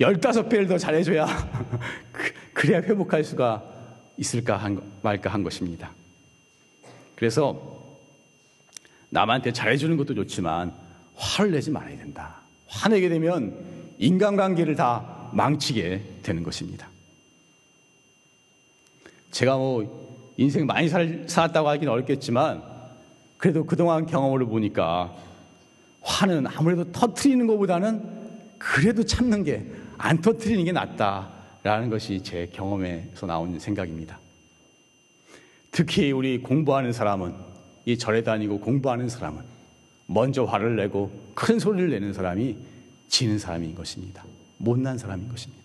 15배를 0.00 0.68
더 0.68 0.78
잘해줘야 0.78 1.26
그, 2.12 2.32
그래야 2.52 2.80
회복할 2.82 3.22
수가 3.22 3.62
있을까 4.16 4.56
한, 4.56 4.82
말까 5.02 5.30
한 5.30 5.42
것입니다. 5.42 5.92
그래서 7.14 7.78
남한테 9.10 9.52
잘해주는 9.52 9.96
것도 9.96 10.14
좋지만 10.14 10.72
화를 11.16 11.52
내지 11.52 11.70
말아야 11.70 11.96
된다. 11.96 12.36
화내게 12.66 13.08
되면 13.08 13.54
인간관계를 13.98 14.74
다 14.76 15.30
망치게 15.32 16.20
되는 16.22 16.42
것입니다. 16.42 16.89
제가 19.30 19.56
뭐 19.56 20.32
인생 20.36 20.66
많이 20.66 20.88
살, 20.88 21.24
살았다고 21.26 21.68
하기는 21.68 21.92
어렵겠지만 21.92 22.62
그래도 23.36 23.64
그동안 23.64 24.06
경험을 24.06 24.46
보니까 24.46 25.14
화는 26.02 26.46
아무래도 26.46 26.90
터트리는 26.92 27.46
것보다는 27.46 28.02
그래도 28.58 29.04
참는 29.04 29.44
게 29.44 29.80
안 30.02 30.18
터트리는 30.18 30.64
게 30.64 30.72
낫다라는 30.72 31.90
것이 31.90 32.22
제 32.22 32.48
경험에서 32.54 33.26
나온 33.26 33.58
생각입니다. 33.58 34.18
특히 35.70 36.10
우리 36.10 36.40
공부하는 36.40 36.92
사람은 36.94 37.34
이 37.84 37.98
절에 37.98 38.22
다니고 38.22 38.60
공부하는 38.60 39.10
사람은 39.10 39.42
먼저 40.06 40.44
화를 40.44 40.76
내고 40.76 41.12
큰 41.34 41.58
소리를 41.58 41.90
내는 41.90 42.14
사람이 42.14 42.56
지는 43.08 43.38
사람인 43.38 43.74
것입니다. 43.74 44.24
못난 44.56 44.96
사람인 44.96 45.28
것입니다. 45.28 45.59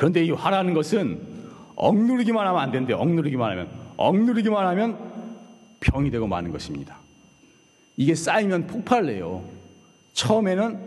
그런데 0.00 0.24
이 0.24 0.30
화라는 0.30 0.72
것은 0.72 1.20
억누르기만 1.76 2.46
하면 2.46 2.58
안 2.62 2.70
되는데 2.72 2.94
억누르기만 2.94 3.50
하면 3.50 3.68
억누르기만 3.98 4.66
하면 4.68 4.98
병이 5.80 6.10
되고 6.10 6.26
마는 6.26 6.52
것입니다. 6.52 6.96
이게 7.98 8.14
쌓이면 8.14 8.66
폭발을 8.66 9.10
해요. 9.10 9.44
처음에는 10.14 10.80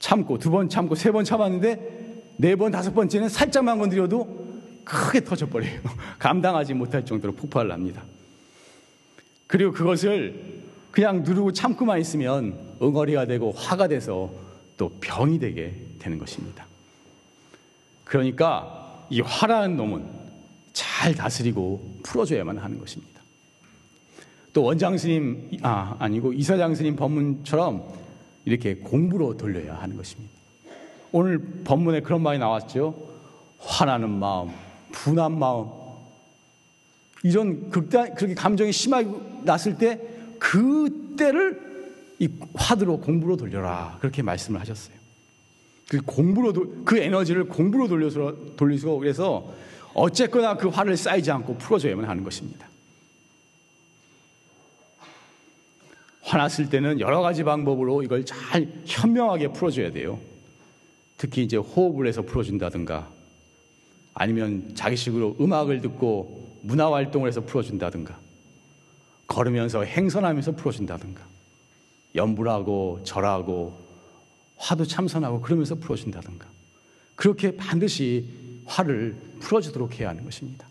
참고 0.00 0.36
두 0.36 0.50
번 0.50 0.68
참고 0.68 0.96
세 0.96 1.12
번 1.12 1.24
참았는데 1.24 2.32
네 2.38 2.56
번 2.56 2.72
다섯 2.72 2.92
번째는 2.92 3.28
살짝만 3.28 3.78
건드려도 3.78 4.48
크게 4.82 5.22
터져버려요. 5.22 5.78
감당하지 6.18 6.74
못할 6.74 7.04
정도로 7.04 7.34
폭발을 7.34 7.70
합니다. 7.70 8.02
그리고 9.46 9.70
그것을 9.70 10.42
그냥 10.90 11.22
누르고 11.22 11.52
참고만 11.52 12.00
있으면 12.00 12.58
응어리가 12.82 13.26
되고 13.26 13.52
화가 13.52 13.86
돼서 13.86 14.28
또 14.76 14.90
병이 15.00 15.38
되게 15.38 15.72
되는 16.00 16.18
것입니다. 16.18 16.66
그러니까 18.12 19.06
이 19.08 19.22
화라는 19.22 19.78
놈은 19.78 20.04
잘 20.74 21.14
다스리고 21.14 22.00
풀어줘야만 22.02 22.58
하는 22.58 22.78
것입니다. 22.78 23.22
또 24.52 24.64
원장 24.64 24.98
스님 24.98 25.48
아 25.62 25.96
아니고 25.98 26.34
이사장 26.34 26.74
스님 26.74 26.94
법문처럼 26.94 27.82
이렇게 28.44 28.74
공부로 28.74 29.38
돌려야 29.38 29.80
하는 29.80 29.96
것입니다. 29.96 30.30
오늘 31.10 31.38
법문에 31.64 32.00
그런 32.00 32.22
말이 32.22 32.38
나왔죠. 32.38 32.94
화나는 33.60 34.10
마음, 34.10 34.50
분한 34.92 35.38
마음, 35.38 35.68
이런 37.22 37.70
극단 37.70 38.14
그렇게 38.14 38.34
감정이 38.34 38.72
심하게 38.72 39.08
났을 39.44 39.78
때 39.78 39.98
그때를 40.38 42.12
이 42.18 42.28
화두로 42.52 43.00
공부로 43.00 43.38
돌려라 43.38 43.96
그렇게 44.00 44.20
말씀을 44.20 44.60
하셨어요. 44.60 45.01
그 45.92 46.00
공부로 46.00 46.54
그 46.86 46.96
에너지를 46.96 47.44
공부로 47.44 47.86
돌려서 47.86 48.34
돌리고 48.56 48.98
그래서 48.98 49.52
어쨌거나 49.92 50.56
그 50.56 50.68
화를 50.68 50.96
쌓이지 50.96 51.30
않고 51.30 51.58
풀어줘야만 51.58 52.08
하는 52.08 52.24
것입니다. 52.24 52.66
화났을 56.22 56.70
때는 56.70 56.98
여러 56.98 57.20
가지 57.20 57.44
방법으로 57.44 58.02
이걸 58.02 58.24
잘 58.24 58.72
현명하게 58.86 59.48
풀어줘야 59.48 59.92
돼요. 59.92 60.18
특히 61.18 61.42
이제 61.42 61.58
호흡을 61.58 62.06
해서 62.06 62.22
풀어준다든가 62.22 63.10
아니면 64.14 64.72
자기식으로 64.74 65.36
음악을 65.42 65.82
듣고 65.82 66.58
문화 66.62 66.90
활동을 66.90 67.28
해서 67.28 67.42
풀어준다든가 67.42 68.18
걸으면서 69.26 69.84
행선하면서 69.84 70.52
풀어준다든가 70.52 71.22
연불하고 72.14 73.00
절하고 73.04 73.91
화도 74.62 74.86
참선하고 74.86 75.40
그러면서 75.40 75.74
풀어준다든가 75.74 76.46
그렇게 77.16 77.56
반드시 77.56 78.24
화를 78.64 79.16
풀어주도록 79.40 79.98
해야 79.98 80.10
하는 80.10 80.24
것입니다. 80.24 80.68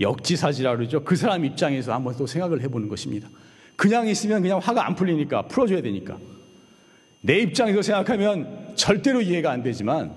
역지사지라 0.00 0.76
그러죠. 0.76 1.04
그 1.04 1.14
사람 1.14 1.44
입장에서 1.44 1.92
한번 1.92 2.16
또 2.16 2.26
생각을 2.26 2.62
해보는 2.62 2.88
것입니다. 2.88 3.28
그냥 3.76 4.08
있으면 4.08 4.40
그냥 4.40 4.58
화가 4.58 4.86
안 4.86 4.94
풀리니까 4.94 5.42
풀어줘야 5.42 5.82
되니까. 5.82 6.18
내 7.20 7.38
입장에서 7.38 7.82
생각하면 7.82 8.72
절대로 8.74 9.20
이해가 9.20 9.50
안 9.50 9.62
되지만 9.62 10.14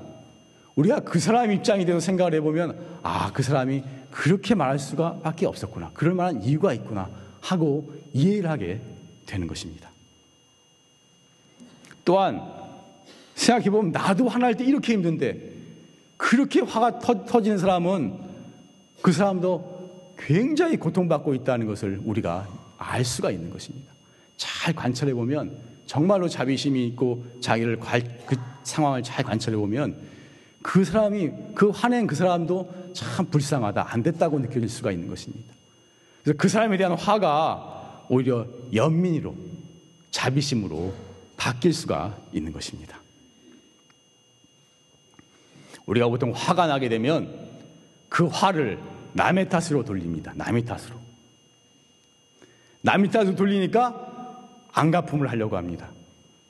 우리가 0.76 1.02
그 1.02 1.20
사람 1.20 1.52
입장이 1.52 1.86
돼서 1.86 2.00
생각을 2.00 2.34
해보면 2.36 3.00
아, 3.04 3.32
그 3.34 3.44
사람이 3.44 3.84
그렇게 4.10 4.56
말할 4.56 4.80
수가 4.80 5.20
밖에 5.20 5.46
없었구나. 5.46 5.92
그럴 5.94 6.14
만한 6.14 6.42
이유가 6.44 6.74
있구나 6.74 7.10
하고 7.42 7.94
이해를 8.14 8.50
하게 8.50 8.80
되는 9.26 9.48
것입니다. 9.48 9.95
또한 12.06 12.42
생각해보면 13.34 13.92
나도 13.92 14.30
화날 14.30 14.56
때 14.56 14.64
이렇게 14.64 14.94
힘든데 14.94 15.54
그렇게 16.18 16.62
화가 16.62 17.00
터, 17.00 17.42
지는 17.42 17.58
사람은 17.58 18.14
그 19.02 19.12
사람도 19.12 20.16
굉장히 20.18 20.78
고통받고 20.78 21.34
있다는 21.34 21.68
것을 21.68 22.02
우리가 22.06 22.48
알 22.78 23.04
수가 23.04 23.32
있는 23.32 23.50
것입니다. 23.50 23.92
잘 24.38 24.74
관찰해 24.74 25.14
보면 25.14 25.58
정말로 25.86 26.30
자비심이 26.30 26.86
있고 26.88 27.26
자기를 27.42 27.80
그 28.26 28.36
상황을 28.64 29.04
잘 29.04 29.24
관찰해 29.26 29.58
보면 29.58 29.98
그 30.62 30.84
사람이 30.84 31.32
그 31.54 31.70
화낸 31.70 32.08
그 32.08 32.16
사람도 32.16 32.92
참 32.94 33.26
불쌍하다 33.28 33.88
안 33.90 34.02
됐다고 34.02 34.40
느껴질 34.40 34.70
수가 34.70 34.92
있는 34.92 35.08
것입니다. 35.08 35.54
그래서 36.24 36.38
그 36.38 36.48
사람에 36.48 36.78
대한 36.78 36.94
화가 36.94 38.06
오히려 38.10 38.48
연민으로 38.74 39.36
자비심으로 40.12 41.05
바뀔 41.38 41.74
수가 41.74 42.18
있는 42.32 42.52
것입니다. 42.52 43.00
우리가 45.86 46.08
보통 46.08 46.32
화가 46.32 46.68
나게 46.68 46.90
되면 46.90 47.48
그 48.10 48.26
화를 48.28 48.80
남의 49.14 49.50
탓으로 49.50 49.84
돌립니다. 49.84 50.34
남의 50.36 50.66
탓으로. 50.66 51.00
남의 52.82 53.12
탓으로 53.12 53.36
돌리니까 53.36 54.50
안 54.74 54.92
갚음을 54.92 55.30
하려고 55.30 55.58
합니다. 55.58 55.90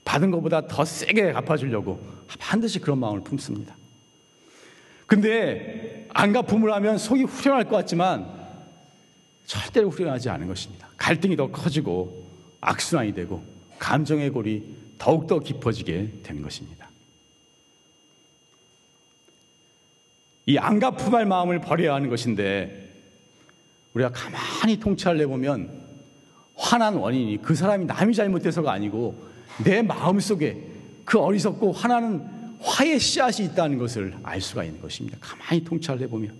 받은 0.04 0.32
것보다 0.32 0.68
더 0.68 0.86
세게 0.86 1.34
갚아주려고 1.34 2.00
반드시 2.40 2.80
그런 2.80 3.00
마음을 3.00 3.22
품습니다. 3.22 3.76
근데 5.06 6.08
안 6.14 6.34
갚음을 6.34 6.74
하면 6.74 6.98
속이 6.98 7.24
후련할 7.24 7.66
것 7.66 7.76
같지만 7.78 8.34
절대로 9.46 9.90
후련하지 9.90 10.30
않은 10.30 10.48
것입니다. 10.48 10.88
갈등이 10.98 11.36
더 11.36 11.52
커지고 11.52 12.26
악순환이 12.62 13.14
되고 13.14 13.44
감정의 13.80 14.30
골이 14.30 14.64
더욱더 14.98 15.40
깊어지게 15.40 16.22
되는 16.24 16.42
것입니다. 16.42 16.90
이 20.46 20.58
안갚음할 20.58 21.26
마음을 21.26 21.60
버려야 21.60 21.96
하는 21.96 22.10
것인데 22.10 22.94
우리가 23.94 24.12
가만히 24.12 24.80
통찰을 24.80 25.20
해보면 25.22 25.84
화난 26.56 26.96
원인이 26.96 27.42
그 27.42 27.56
사람이 27.56 27.86
남이 27.86 28.14
잘못해서가 28.14 28.72
아니고 28.72 29.18
내 29.64 29.82
마음 29.82 30.20
속에 30.20 30.62
그 31.04 31.20
어리석고 31.20 31.72
화나는 31.72 32.36
화의 32.62 33.00
씨앗이 33.00 33.48
있다는 33.48 33.78
것을 33.78 34.16
알 34.24 34.42
수가 34.42 34.64
있는 34.64 34.82
것입니다. 34.82 35.18
가만히 35.20 35.64
통찰을 35.64 36.02
해보면. 36.04 36.36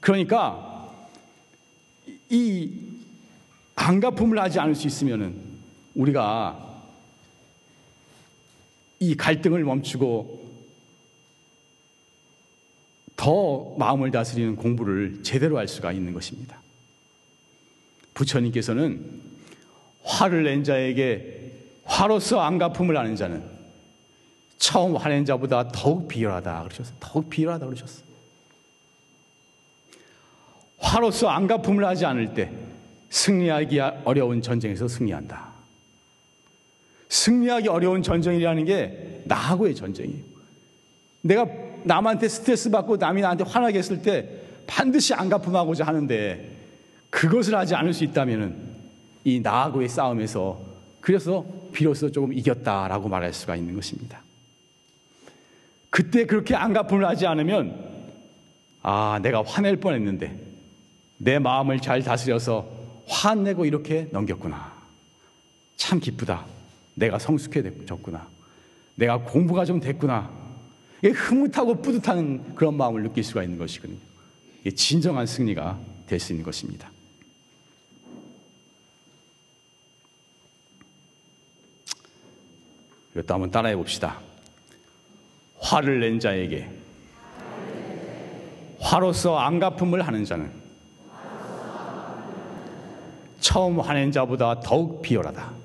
그러니까 0.00 0.92
이 2.28 2.70
안갚음을 3.74 4.38
하지 4.38 4.58
않을 4.58 4.74
수 4.74 4.86
있으면은 4.86 5.47
우리가 5.98 6.64
이 9.00 9.16
갈등을 9.16 9.64
멈추고 9.64 10.48
더 13.16 13.74
마음을 13.76 14.12
다스리는 14.12 14.54
공부를 14.56 15.22
제대로 15.24 15.58
할 15.58 15.66
수가 15.66 15.92
있는 15.92 16.12
것입니다. 16.12 16.60
부처님께서는 18.14 19.20
화를 20.04 20.44
낸 20.44 20.62
자에게 20.62 21.52
화로서 21.84 22.40
안갚음을 22.40 22.96
하는 22.96 23.16
자는 23.16 23.42
처음 24.56 24.96
화낸 24.96 25.24
자보다 25.24 25.68
더욱 25.68 26.06
비열하다 26.06 26.62
그러셨어요. 26.64 26.96
더욱 27.00 27.28
비열하다 27.28 27.66
그러셨어요. 27.66 28.08
화로서 30.78 31.28
안갚음을 31.28 31.84
하지 31.84 32.06
않을 32.06 32.34
때 32.34 32.52
승리하기 33.10 33.80
어려운 34.04 34.42
전쟁에서 34.42 34.86
승리한다. 34.86 35.57
승리하기 37.08 37.68
어려운 37.68 38.02
전쟁이라는 38.02 38.64
게 38.64 39.22
나하고의 39.24 39.74
전쟁이에요. 39.74 40.22
내가 41.22 41.46
남한테 41.84 42.28
스트레스 42.28 42.70
받고 42.70 42.96
남이 42.96 43.22
나한테 43.22 43.44
화나게 43.44 43.78
했을 43.78 44.02
때 44.02 44.28
반드시 44.66 45.14
안 45.14 45.28
갚음하고자 45.28 45.84
하는데 45.84 46.56
그것을 47.10 47.54
하지 47.54 47.74
않을 47.74 47.94
수 47.94 48.04
있다면 48.04 48.76
이 49.24 49.40
나하고의 49.40 49.88
싸움에서 49.88 50.60
그래서 51.00 51.44
비로소 51.72 52.10
조금 52.10 52.32
이겼다라고 52.32 53.08
말할 53.08 53.32
수가 53.32 53.56
있는 53.56 53.74
것입니다. 53.74 54.22
그때 55.90 56.26
그렇게 56.26 56.54
안 56.54 56.72
갚음을 56.72 57.06
하지 57.06 57.26
않으면 57.26 57.88
아, 58.82 59.18
내가 59.22 59.42
화낼 59.42 59.76
뻔 59.76 59.94
했는데 59.94 60.38
내 61.16 61.38
마음을 61.38 61.80
잘 61.80 62.02
다스려서 62.02 62.68
화내고 63.06 63.64
이렇게 63.64 64.08
넘겼구나. 64.12 64.72
참 65.76 65.98
기쁘다. 65.98 66.44
내가 66.98 67.18
성숙해졌구나. 67.18 68.28
내가 68.96 69.18
공부가 69.18 69.64
좀 69.64 69.80
됐구나. 69.80 70.30
흐뭇하고 71.02 71.80
뿌듯한 71.80 72.54
그런 72.56 72.76
마음을 72.76 73.02
느낄 73.04 73.22
수가 73.22 73.44
있는 73.44 73.56
것이거든요. 73.58 73.98
이게 74.60 74.70
진정한 74.72 75.26
승리가 75.26 75.78
될 76.06 76.18
수 76.18 76.32
있는 76.32 76.44
것입니다. 76.44 76.90
이것도 83.12 83.34
한번 83.34 83.50
따라해 83.50 83.76
봅시다. 83.76 84.20
화를 85.60 86.00
낸 86.00 86.18
자에게 86.18 86.68
화로서 88.80 89.38
안갚음을 89.38 90.06
하는 90.06 90.24
자는 90.24 90.52
처음 93.40 93.80
화낸 93.80 94.10
자보다 94.12 94.60
더욱 94.60 95.02
비열하다. 95.02 95.57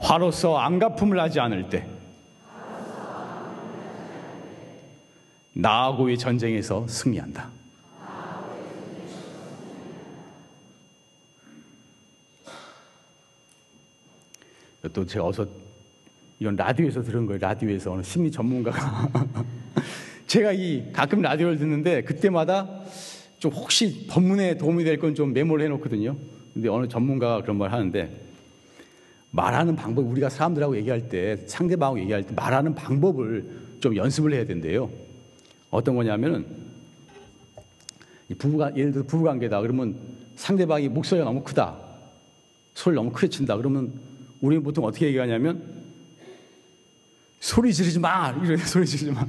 화로서 0.00 0.56
안갚음을 0.58 1.20
하지 1.20 1.38
않을 1.40 1.68
때 1.68 1.86
나하고의 5.52 6.16
전쟁에서 6.18 6.86
승리한다. 6.88 7.50
또 14.92 15.04
제가 15.04 15.26
어서 15.26 15.46
이건 16.38 16.56
라디오에서 16.56 17.02
들은 17.02 17.26
거예요. 17.26 17.38
라디오에서 17.38 17.92
어느 17.92 18.02
심리 18.02 18.30
전문가가 18.30 19.08
제가 20.26 20.52
이 20.52 20.90
가끔 20.92 21.20
라디오를 21.20 21.58
듣는데 21.58 22.02
그때마다 22.02 22.66
좀 23.38 23.52
혹시 23.52 24.06
법문에 24.08 24.56
도움이 24.56 24.84
될 24.84 24.98
건 24.98 25.14
좀 25.14 25.32
메모를 25.32 25.66
해놓거든요. 25.66 26.16
근데 26.54 26.68
어느 26.68 26.88
전문가가 26.88 27.42
그런 27.42 27.58
말 27.58 27.72
하는데 27.72 28.29
말하는 29.30 29.76
방법, 29.76 30.06
우리가 30.06 30.28
사람들하고 30.28 30.76
얘기할 30.76 31.08
때, 31.08 31.36
상대방하고 31.46 32.00
얘기할 32.00 32.26
때 32.26 32.34
말하는 32.34 32.74
방법을 32.74 33.44
좀 33.80 33.96
연습을 33.96 34.32
해야 34.32 34.44
된대요. 34.44 34.90
어떤 35.70 35.94
거냐면은, 35.96 36.46
부부가, 38.38 38.76
예를 38.76 38.92
들어 38.92 39.04
부부 39.04 39.24
관계다. 39.24 39.60
그러면 39.60 39.96
상대방이 40.36 40.88
목소리가 40.88 41.24
너무 41.24 41.42
크다. 41.42 41.76
소리를 42.74 42.96
너무 42.96 43.12
크게 43.12 43.28
친다. 43.28 43.56
그러면 43.56 43.92
우리는 44.40 44.62
보통 44.62 44.84
어떻게 44.84 45.06
얘기하냐면, 45.06 45.62
소리 47.40 47.72
지르지 47.72 47.98
마! 47.98 48.30
이래, 48.44 48.56
소리 48.64 48.86
지르지 48.86 49.12
마. 49.12 49.26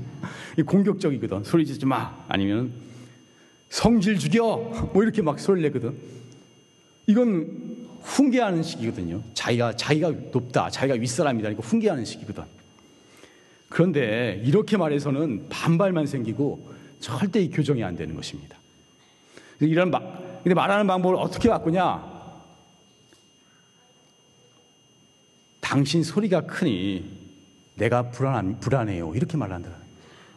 이 0.58 0.62
공격적이거든. 0.64 1.44
소리 1.44 1.66
지르지 1.66 1.86
마! 1.86 2.26
아니면, 2.28 2.72
성질 3.70 4.18
죽여! 4.18 4.90
뭐 4.94 5.04
이렇게 5.04 5.22
막 5.22 5.40
소리를 5.40 5.70
내거든. 5.70 5.96
이건 7.08 7.71
훈계하는 8.04 8.64
식이거든요. 8.64 9.22
자기가 9.34 9.76
자기가 9.76 10.12
높다, 10.32 10.70
자기가 10.70 10.96
윗사람이다, 10.96 11.50
그러니까 11.50 11.68
훈계하는 11.68 12.06
식이거든. 12.06 12.44
그런데 13.70 14.42
이렇게 14.44 14.78
말해서는 14.78 15.48
반발만 15.50 16.06
생기고 16.06 16.72
절대 17.00 17.42
이 17.42 17.50
교정이 17.50 17.84
안 17.84 17.96
되는 17.96 18.16
것입니다. 18.16 18.58
이런 19.60 19.92
말, 19.92 20.02
근데 20.44 20.54
말하는 20.54 20.88
방법을 20.88 21.16
어떻게 21.16 21.50
바꾸냐? 21.50 22.12
당신 25.62 26.04
소리가 26.04 26.42
크니 26.42 27.20
내가 27.76 28.12
불안 28.12 28.60
불안해요. 28.60 29.16
이렇게 29.16 29.38
말한다. 29.38 29.70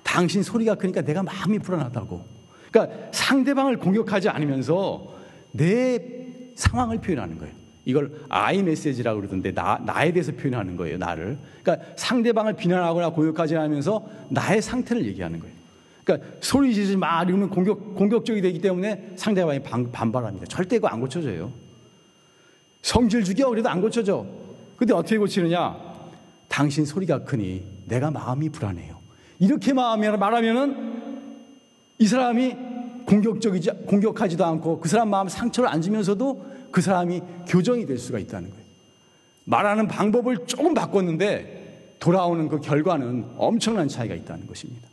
당신 0.05 0.42
소리가 0.42 0.77
크니까 0.77 1.03
내가 1.03 1.22
마음이 1.22 1.59
불안하다고. 1.59 2.24
그러니까 2.70 3.09
상대방을 3.12 3.79
공격하지 3.79 4.29
않으면서 4.29 5.14
내 5.53 6.23
상황을 6.55 6.99
표현하는 6.99 7.38
거예요. 7.38 7.55
이걸 7.85 8.11
I 8.29 8.62
메시지라고 8.62 9.21
그러던데 9.21 9.53
나, 9.53 9.79
나에 9.85 10.12
대해서 10.12 10.33
표현하는 10.33 10.77
거예요. 10.77 10.97
나를. 10.99 11.37
그러니까 11.62 11.87
상대방을 11.97 12.55
비난하거나 12.55 13.11
고역하지 13.11 13.57
않으면서 13.57 14.07
나의 14.31 14.62
상태를 14.62 15.05
얘기하는 15.07 15.38
거예요. 15.40 15.55
그러니까 16.05 16.29
소리 16.40 16.75
지르지 16.75 16.97
마 16.97 17.23
이러면 17.23 17.51
공격 17.51 17.95
공격적이 17.95 18.40
되기 18.40 18.61
때문에 18.61 19.12
상대방이 19.17 19.61
반, 19.61 19.90
반발합니다. 19.90 20.47
절대 20.47 20.77
그거 20.77 20.88
안 20.88 21.01
고쳐져요. 21.01 21.51
성질 22.83 23.25
죽여 23.25 23.49
그래도 23.49 23.69
안 23.69 23.81
고쳐져. 23.81 24.27
근데 24.77 24.93
어떻게 24.93 25.17
고치느냐? 25.17 25.95
당신 26.49 26.85
소리가 26.85 27.25
크니 27.25 27.64
내가 27.87 28.11
마음이 28.11 28.51
불안해요. 28.51 28.99
이렇게 29.38 29.73
마음이 29.73 30.07
말하면은 30.09 30.95
이 31.99 32.07
사람이 32.07 32.57
공격적이지 33.14 33.70
공격하지도 33.87 34.44
않고 34.44 34.81
그 34.81 34.88
사람 34.88 35.11
마음 35.11 35.29
상처를 35.29 35.68
안 35.68 35.81
주면서도 35.81 36.44
그 36.70 36.81
사람이 36.81 37.22
교정이 37.46 37.87
될 37.87 37.98
수가 37.98 38.18
있다는 38.18 38.50
거예요. 38.50 38.64
말하는 39.44 39.87
방법을 39.87 40.46
조금 40.46 40.74
바꿨는데 40.74 41.96
돌아오는 42.00 42.48
그 42.48 42.61
결과는 42.61 43.27
엄청난 43.37 43.88
차이가 43.88 44.14
있다는 44.14 44.46
것입니다. 44.46 44.88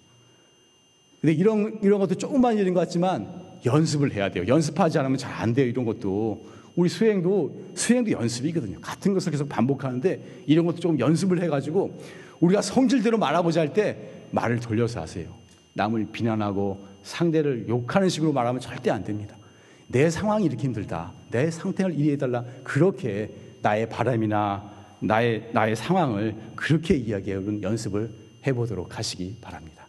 근데 1.20 1.34
이런 1.34 1.80
이런 1.82 2.00
것도 2.00 2.16
조금만 2.16 2.58
일인 2.58 2.74
것 2.74 2.82
같지만 2.82 3.28
연습을 3.66 4.14
해야 4.14 4.30
돼요. 4.30 4.46
연습하지 4.48 5.00
않으면 5.00 5.18
잘 5.18 5.32
안 5.42 5.54
돼요. 5.54 5.68
이런 5.68 5.86
것도 5.86 6.46
우리 6.76 6.90
수행도 6.90 7.72
수행도 7.76 8.12
연습이거든요. 8.12 8.80
같은 8.82 9.14
것을 9.14 9.32
계속 9.32 9.50
반복하는데 9.50 10.44
이런 10.46 10.66
것도 10.66 10.80
조금 10.80 11.00
연습을 11.00 11.42
해가지고 11.42 12.00
우리가 12.40 12.62
성질대로 12.62 13.18
말아보자 13.18 13.62
할 13.62 13.74
때 13.74 13.98
말을 14.32 14.60
돌려서 14.60 15.02
하세요. 15.02 15.41
남을 15.74 16.08
비난하고 16.12 16.86
상대를 17.04 17.68
욕하는 17.68 18.10
식으로 18.10 18.32
말하면 18.34 18.62
절대 18.62 18.92
안 18.92 19.04
됩니다. 19.04 19.36
내 19.88 20.10
상황이 20.10 20.46
이렇게 20.46 20.64
힘들다. 20.64 21.12
내 21.32 21.52
상태를 21.52 21.94
이해해달라. 21.96 22.44
그렇게 22.64 23.30
나의 23.62 23.90
바람이나 23.90 24.72
나의, 25.00 25.50
나의 25.54 25.76
상황을 25.76 26.36
그렇게 26.56 26.96
이야기하는 26.96 27.64
연습을 27.64 28.10
해보도록 28.46 28.98
하시기 28.98 29.38
바랍니다. 29.42 29.81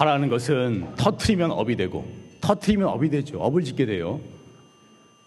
화라는 0.00 0.30
것은 0.30 0.94
터트리면 0.96 1.50
업이 1.50 1.76
되고 1.76 2.10
터트리면 2.40 2.88
업이 2.88 3.10
되죠. 3.10 3.38
업을 3.38 3.62
짓게 3.62 3.84
돼요. 3.84 4.18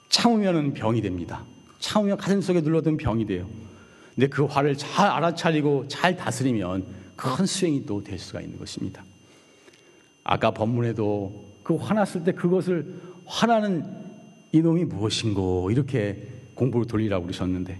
참으면 0.09 0.73
병이 0.73 0.99
됩니다. 0.99 1.45
참으면 1.77 2.17
가슴 2.17 2.41
속에 2.41 2.61
눌러둔 2.61 2.97
병이 2.97 3.27
돼요. 3.27 3.47
근데 4.15 4.25
그 4.25 4.45
화를 4.45 4.75
잘 4.75 5.07
알아차리고 5.11 5.87
잘 5.89 6.17
다스리면 6.17 6.85
큰 7.15 7.45
수행이 7.45 7.85
또 7.85 8.01
될 8.01 8.17
수가 8.17 8.41
있는 8.41 8.57
것입니다. 8.57 9.03
아까 10.23 10.49
법문에도 10.49 11.45
그 11.61 11.75
화났을 11.75 12.23
때 12.23 12.31
그것을 12.31 12.99
화나는 13.25 13.85
이놈이 14.53 14.85
무엇인고 14.85 15.69
이렇게 15.69 16.27
공부를 16.55 16.87
돌리라고 16.87 17.25
그러셨는데 17.25 17.79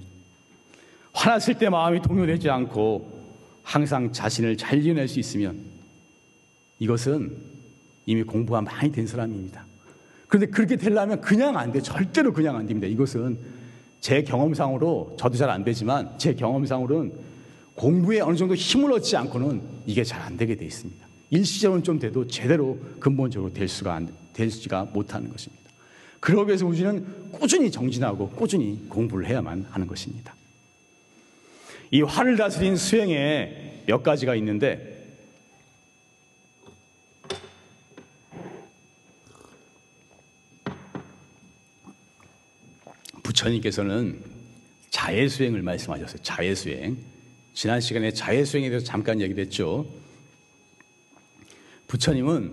화났을 1.12 1.58
때 1.58 1.70
마음이 1.70 2.04
동요되지 2.04 2.52
않고 2.52 3.24
항상 3.64 4.12
자신을 4.12 4.58
잘 4.58 4.78
이겨낼 4.78 5.08
수 5.08 5.20
있으면 5.20 5.73
이것은 6.84 7.32
이미 8.06 8.24
공부가 8.24 8.60
많이 8.60 8.92
된 8.92 9.08
사람입니다. 9.08 9.66
그런데 10.28 10.48
그렇게 10.48 10.76
되려면 10.76 11.22
그냥 11.22 11.58
안 11.58 11.72
돼. 11.72 11.80
절대로 11.82 12.34
그냥 12.34 12.58
안 12.58 12.68
됩니다. 12.68 12.88
이것은 12.88 13.38
제 14.02 14.22
경험상으로 14.22 15.16
저도 15.18 15.38
잘 15.38 15.50
안 15.50 15.64
되지만 15.64 16.18
제 16.18 16.34
경험상으로는 16.34 17.14
공부에 17.76 18.20
어느 18.20 18.36
정도 18.36 18.54
힘을 18.54 18.92
얻지 18.92 19.16
않고는 19.16 19.62
이게 19.86 20.04
잘 20.04 20.22
안 20.22 20.36
되게 20.36 20.56
돼 20.58 20.66
있습니다. 20.66 21.08
일시적으로는 21.30 21.84
좀 21.86 22.00
돼도 22.00 22.28
제대로 22.28 22.78
근본적으로 23.00 23.54
될 23.54 23.70
수가 23.70 23.96
안, 23.96 24.14
될수가 24.34 24.90
못하는 24.94 25.30
것입니다. 25.30 25.64
그러기 26.20 26.50
위해서 26.50 26.68
우리는 26.68 27.06
꾸준히 27.32 27.72
정진하고 27.72 28.30
꾸준히 28.32 28.90
공부를 28.90 29.26
해야만 29.26 29.68
하는 29.70 29.88
것입니다. 29.88 30.36
이 31.92 32.02
화를 32.02 32.36
다스린 32.36 32.76
수행에 32.76 33.84
몇 33.88 34.04
가지가 34.04 34.36
있는데 34.36 34.93
부처님께서는 43.44 44.22
자해수행을 44.90 45.62
말씀하셨어요. 45.62 46.22
자해수행. 46.22 46.98
지난 47.54 47.82
시간에 47.82 48.12
자해수행에 48.12 48.70
대해서 48.70 48.86
잠깐 48.86 49.20
얘기를 49.20 49.44
했죠. 49.44 49.86
부처님은 51.88 52.52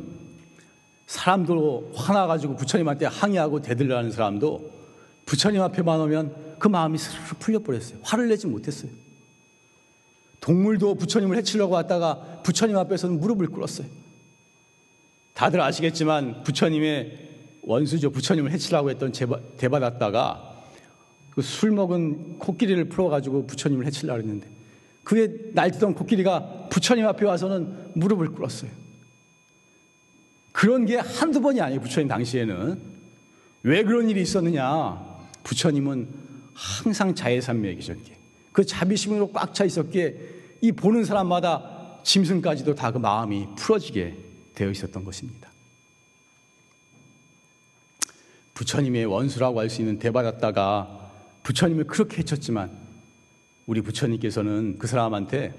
사람도 1.06 1.92
화나가지고 1.94 2.56
부처님한테 2.56 3.06
항의하고 3.06 3.62
대들려는 3.62 4.10
사람도 4.10 4.70
부처님 5.26 5.62
앞에만 5.62 6.00
오면 6.00 6.56
그 6.58 6.68
마음이 6.68 6.98
스르르 6.98 7.34
풀려버렸어요. 7.38 8.00
화를 8.02 8.28
내지 8.28 8.46
못했어요. 8.46 8.90
동물도 10.40 10.96
부처님을 10.96 11.36
해치려고 11.38 11.74
왔다가 11.74 12.40
부처님 12.42 12.76
앞에서는 12.76 13.20
무릎을 13.20 13.48
꿇었어요. 13.48 13.86
다들 15.34 15.60
아시겠지만 15.60 16.42
부처님의 16.42 17.28
원수죠. 17.62 18.10
부처님을 18.10 18.50
해치려고 18.50 18.90
했던 18.90 19.12
대받았다가 19.58 20.49
그 21.40 21.42
술 21.42 21.70
먹은 21.70 22.38
코끼리를 22.38 22.84
풀어가지고 22.90 23.46
부처님을 23.46 23.86
해치려고 23.86 24.18
했는데 24.20 24.46
그게 25.02 25.50
날뛰던 25.54 25.94
코끼리가 25.94 26.68
부처님 26.70 27.06
앞에 27.06 27.24
와서는 27.24 27.92
무릎을 27.94 28.32
꿇었어요. 28.32 28.70
그런 30.52 30.84
게 30.84 30.96
한두 30.96 31.40
번이 31.40 31.60
아니에요. 31.60 31.80
부처님 31.80 32.08
당시에는. 32.08 32.78
왜 33.62 33.82
그런 33.82 34.10
일이 34.10 34.20
있었느냐. 34.20 35.18
부처님은 35.42 36.08
항상 36.52 37.14
자애산매에 37.14 37.74
계셨기에 37.76 38.16
그 38.52 38.66
자비심으로 38.66 39.32
꽉 39.32 39.54
차 39.54 39.64
있었기에 39.64 40.16
이 40.60 40.72
보는 40.72 41.04
사람마다 41.06 42.00
짐승까지도 42.02 42.74
다 42.74 42.90
그 42.92 42.98
마음이 42.98 43.46
풀어지게 43.56 44.14
되어 44.54 44.70
있었던 44.70 45.04
것입니다. 45.04 45.48
부처님의 48.54 49.06
원수라고 49.06 49.58
할 49.60 49.70
수 49.70 49.80
있는 49.80 49.98
대받았다가 49.98 50.99
부처님을 51.42 51.84
그렇게 51.84 52.18
해쳤지만 52.18 52.70
우리 53.66 53.80
부처님께서는 53.80 54.78
그 54.78 54.86
사람한테 54.86 55.54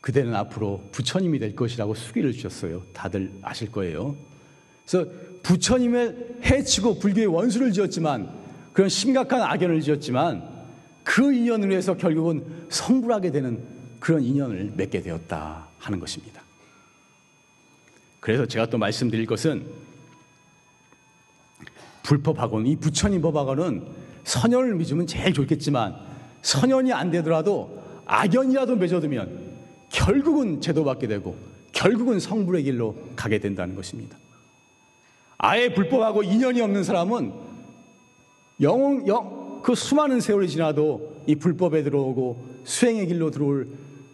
그대는 0.00 0.34
앞으로 0.34 0.88
부처님이 0.92 1.38
될 1.38 1.54
것이라고 1.54 1.94
수기를 1.94 2.32
주셨어요. 2.32 2.82
다들 2.92 3.32
아실 3.42 3.70
거예요. 3.70 4.16
그래서 4.86 5.08
부처님을 5.42 6.40
해치고 6.44 6.98
불교의 6.98 7.26
원수를 7.26 7.72
지었지만 7.72 8.30
그런 8.72 8.88
심각한 8.88 9.42
악연을 9.42 9.80
지었지만 9.80 10.50
그 11.04 11.32
인연으로 11.32 11.74
해서 11.74 11.96
결국은 11.96 12.66
성불하게 12.68 13.30
되는 13.30 13.62
그런 14.00 14.22
인연을 14.22 14.72
맺게 14.76 15.02
되었다 15.02 15.68
하는 15.78 16.00
것입니다. 16.00 16.42
그래서 18.20 18.46
제가 18.46 18.66
또 18.66 18.78
말씀드릴 18.78 19.26
것은 19.26 19.66
불법학원, 22.02 22.66
이 22.66 22.76
부처님 22.76 23.20
법학원은 23.20 23.86
선연을 24.32 24.76
믿으면 24.76 25.06
제일 25.06 25.34
좋겠지만 25.34 25.94
선연이 26.40 26.90
안 26.90 27.10
되더라도 27.10 27.82
악연이라도 28.06 28.76
맺어두면 28.76 29.52
결국은 29.90 30.62
제도받게 30.62 31.06
되고 31.06 31.36
결국은 31.72 32.18
성불의 32.18 32.62
길로 32.64 32.96
가게 33.14 33.38
된다는 33.38 33.74
것입니다. 33.74 34.16
아예 35.36 35.74
불법하고 35.74 36.22
인연이 36.22 36.62
없는 36.62 36.82
사람은 36.82 37.32
영웅, 38.62 39.06
영, 39.06 39.60
그 39.62 39.74
수많은 39.74 40.20
세월이 40.20 40.48
지나도 40.48 41.24
이 41.26 41.34
불법에 41.34 41.82
들어오고 41.82 42.62
수행의 42.64 43.08
길로 43.08 43.30
들어올 43.30 43.68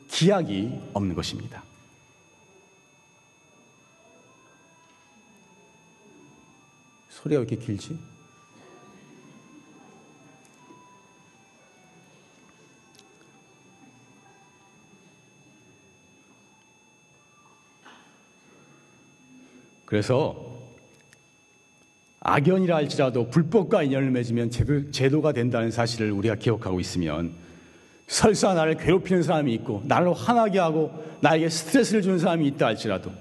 기약이 0.08 0.72
없는 0.94 1.14
것입니다. 1.14 1.62
소리가 7.10 7.40
왜 7.40 7.46
이렇게 7.46 7.64
길지? 7.64 8.17
그래서 19.88 20.36
악연이라 22.20 22.76
할지라도 22.76 23.30
불법과 23.30 23.82
인연을 23.82 24.10
맺으면 24.10 24.50
제도, 24.90 25.22
가 25.22 25.32
된다는 25.32 25.70
사실을 25.70 26.12
우리가 26.12 26.34
기억하고 26.34 26.78
있으면 26.78 27.32
설사 28.06 28.52
나를 28.52 28.76
괴롭히는 28.76 29.22
사람이 29.22 29.54
있고 29.54 29.82
나를 29.86 30.12
화나게 30.12 30.58
하고 30.58 30.92
나에게 31.22 31.48
스트레스를 31.48 32.02
주는 32.02 32.18
사람이 32.18 32.46
있다 32.48 32.66
할지라도 32.66 33.12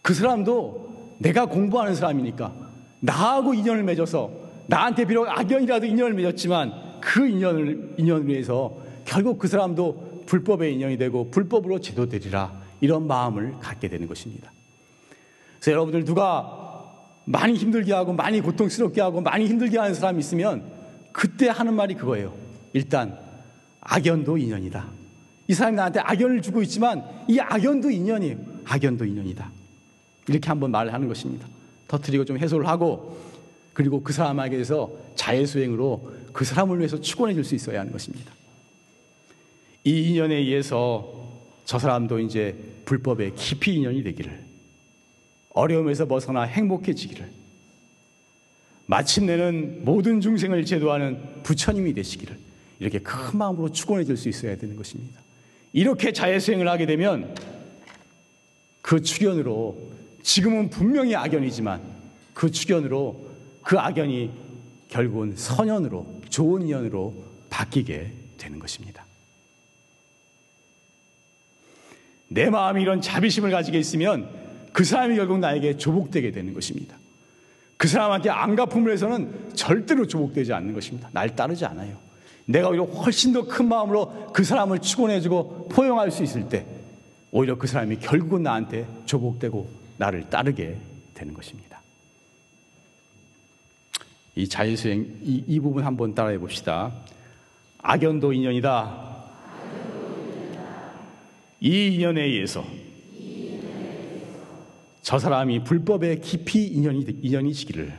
그 0.00 0.14
사람도 0.14 1.16
내가 1.18 1.46
공부하는 1.46 1.96
사람이니까 1.96 2.54
나하고 3.00 3.54
인연을 3.54 3.82
맺어서 3.82 4.30
나한테 4.68 5.06
비록 5.06 5.26
악연이라도 5.28 5.86
인연을 5.86 6.12
맺었지만 6.14 7.00
그 7.00 7.26
인연을 7.26 7.94
인연을 7.98 8.28
위해서 8.28 8.76
결국 9.04 9.40
그 9.40 9.48
사람도 9.48 10.22
불법의 10.26 10.72
인연이 10.72 10.96
되고 10.98 11.32
불법으로 11.32 11.80
제도되리라 11.80 12.62
이런 12.80 13.08
마음을 13.08 13.54
갖게 13.58 13.88
되는 13.88 14.06
것입니다. 14.06 14.54
그래서 15.64 15.72
여러분들 15.72 16.04
누가 16.04 16.92
많이 17.24 17.54
힘들게 17.54 17.94
하고 17.94 18.12
많이 18.12 18.42
고통스럽게 18.42 19.00
하고 19.00 19.22
많이 19.22 19.46
힘들게 19.46 19.78
하는 19.78 19.94
사람이 19.94 20.20
있으면 20.20 20.62
그때 21.10 21.48
하는 21.48 21.72
말이 21.72 21.94
그거예요. 21.94 22.34
일단 22.74 23.18
악연도 23.80 24.36
인연이다. 24.36 24.86
이 25.48 25.54
사람이 25.54 25.76
나한테 25.76 26.00
악연을 26.00 26.42
주고 26.42 26.60
있지만 26.62 27.02
이 27.28 27.38
악연도 27.40 27.90
인연이에요. 27.90 28.36
악연도 28.66 29.06
인연이다. 29.06 29.50
이렇게 30.28 30.48
한번 30.48 30.70
말을 30.70 30.92
하는 30.92 31.08
것입니다. 31.08 31.48
터트리고 31.88 32.26
좀 32.26 32.36
해소를 32.36 32.68
하고 32.68 33.18
그리고 33.72 34.02
그 34.02 34.12
사람에게서 34.12 34.90
자해수행으로 35.14 36.12
그 36.34 36.44
사람을 36.44 36.78
위해서 36.78 37.00
축원해 37.00 37.32
줄 37.32 37.42
수 37.42 37.54
있어야 37.54 37.80
하는 37.80 37.90
것입니다. 37.90 38.30
이 39.84 40.10
인연에 40.10 40.34
의해서 40.34 41.26
저 41.64 41.78
사람도 41.78 42.18
이제 42.18 42.54
불법에 42.84 43.32
깊이 43.34 43.76
인연이 43.76 44.02
되기를 44.02 44.43
어려움에서 45.54 46.06
벗어나 46.06 46.42
행복해지기를 46.42 47.30
마침내는 48.86 49.84
모든 49.84 50.20
중생을 50.20 50.66
제도하는 50.66 51.42
부처님이 51.42 51.94
되시기를 51.94 52.36
이렇게 52.80 52.98
큰 52.98 53.38
마음으로 53.38 53.70
축원해 53.72 54.04
줄 54.04 54.16
수 54.18 54.28
있어야 54.28 54.56
되는 54.56 54.76
것입니다. 54.76 55.20
이렇게 55.72 56.12
자해수행을 56.12 56.68
하게 56.68 56.84
되면 56.86 57.34
그 58.82 59.00
축연으로 59.00 59.78
지금은 60.22 60.68
분명히 60.70 61.14
악연이지만 61.16 61.80
그 62.34 62.50
축연으로 62.50 63.30
그 63.62 63.78
악연이 63.78 64.30
결국은 64.88 65.34
선연으로 65.36 66.20
좋은 66.28 66.62
인연으로 66.62 67.14
바뀌게 67.48 68.12
되는 68.36 68.58
것입니다. 68.58 69.06
내 72.28 72.50
마음이 72.50 72.82
이런 72.82 73.00
자비심을 73.00 73.50
가지게 73.50 73.78
있으면 73.78 74.43
그 74.74 74.82
사람이 74.82 75.14
결국 75.14 75.38
나에게 75.38 75.76
조복되게 75.76 76.32
되는 76.32 76.52
것입니다. 76.52 76.96
그 77.76 77.86
사람한테 77.86 78.28
안 78.28 78.56
갚음을 78.56 78.92
해서는 78.92 79.54
절대로 79.54 80.04
조복되지 80.04 80.52
않는 80.52 80.74
것입니다. 80.74 81.08
날 81.12 81.36
따르지 81.36 81.64
않아요. 81.64 81.96
내가 82.44 82.70
오히려 82.70 82.82
훨씬 82.82 83.32
더 83.32 83.46
큰 83.46 83.68
마음으로 83.68 84.32
그 84.32 84.42
사람을 84.42 84.80
축원해주고 84.80 85.68
포용할 85.68 86.10
수 86.10 86.24
있을 86.24 86.48
때 86.48 86.66
오히려 87.30 87.56
그 87.56 87.68
사람이 87.68 88.00
결국은 88.00 88.42
나한테 88.42 88.84
조복되고 89.06 89.70
나를 89.96 90.28
따르게 90.28 90.76
되는 91.14 91.34
것입니다. 91.34 91.80
이 94.34 94.48
자유수행 94.48 95.20
이, 95.22 95.44
이 95.46 95.60
부분 95.60 95.84
한번 95.84 96.16
따라해 96.16 96.38
봅시다. 96.38 96.92
악연도 97.78 98.32
인연이다. 98.32 99.14
이 101.60 101.94
인연에 101.94 102.24
의해서 102.24 102.64
저 105.04 105.18
사람이 105.18 105.64
불법에 105.64 106.16
깊이 106.16 106.66
인연이 106.66 107.04
인연이 107.20 107.52
지기를. 107.52 107.92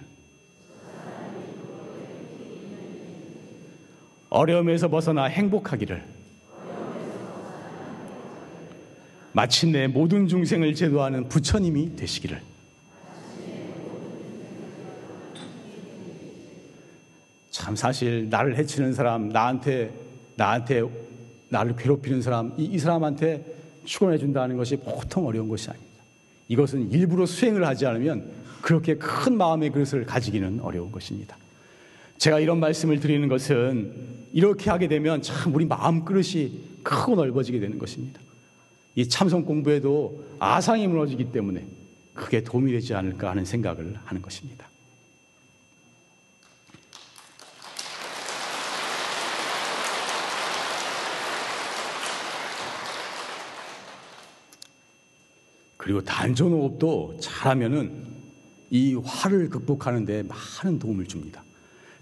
어려움에서 4.32 4.90
벗어나 4.90 5.26
행복하기를. 5.26 6.04
마침내 9.34 9.86
모든 9.86 10.28
중생을 10.28 10.74
제도하는 10.74 11.30
부처님이 11.30 11.96
되시기를. 11.96 12.42
참 17.52 17.76
사실 17.76 18.28
나를 18.32 18.58
해치는 18.58 18.94
사람 18.94 19.30
나한테 19.30 19.94
나한테 20.38 20.82
나를 21.50 21.76
괴롭히는 21.76 22.24
사람 22.24 22.56
이, 22.58 22.66
이 22.66 22.80
사람한테 22.80 23.46
축원해 23.86 24.18
준다는 24.18 24.58
것이 24.58 24.76
보통 24.76 25.28
어려운 25.28 25.48
것이 25.48 25.70
아닙니다. 25.70 25.95
이것은 26.48 26.92
일부러 26.92 27.26
수행을 27.26 27.66
하지 27.66 27.86
않으면 27.86 28.30
그렇게 28.62 28.96
큰 28.96 29.38
마음의 29.38 29.72
그릇을 29.72 30.06
가지기는 30.06 30.60
어려운 30.62 30.92
것입니다. 30.92 31.38
제가 32.18 32.40
이런 32.40 32.60
말씀을 32.60 33.00
드리는 33.00 33.28
것은 33.28 33.94
이렇게 34.34 34.70
하게 34.70 34.88
되면 34.88 35.22
참 35.22 35.54
우리 35.54 35.66
마음 35.66 36.06
그릇이 36.06 36.60
크고 36.84 37.16
넓어지게 37.16 37.60
되는 37.60 37.78
것입니다. 37.78 38.20
이 38.96 39.08
참선 39.10 39.44
공부에도 39.44 40.24
아상이 40.40 40.88
무너지기 40.88 41.32
때문에 41.32 41.66
크게 42.14 42.44
도움이 42.44 42.72
되지 42.72 42.94
않을까 42.94 43.32
하는 43.32 43.44
생각을 43.44 43.96
하는 44.04 44.22
것입니다. 44.22 44.68
그리고 55.86 56.02
단전호흡도 56.02 57.18
잘하면은 57.22 57.94
이 58.72 58.96
화를 58.96 59.50
극복하는 59.50 60.04
데 60.04 60.24
많은 60.24 60.80
도움을 60.80 61.06
줍니다. 61.06 61.44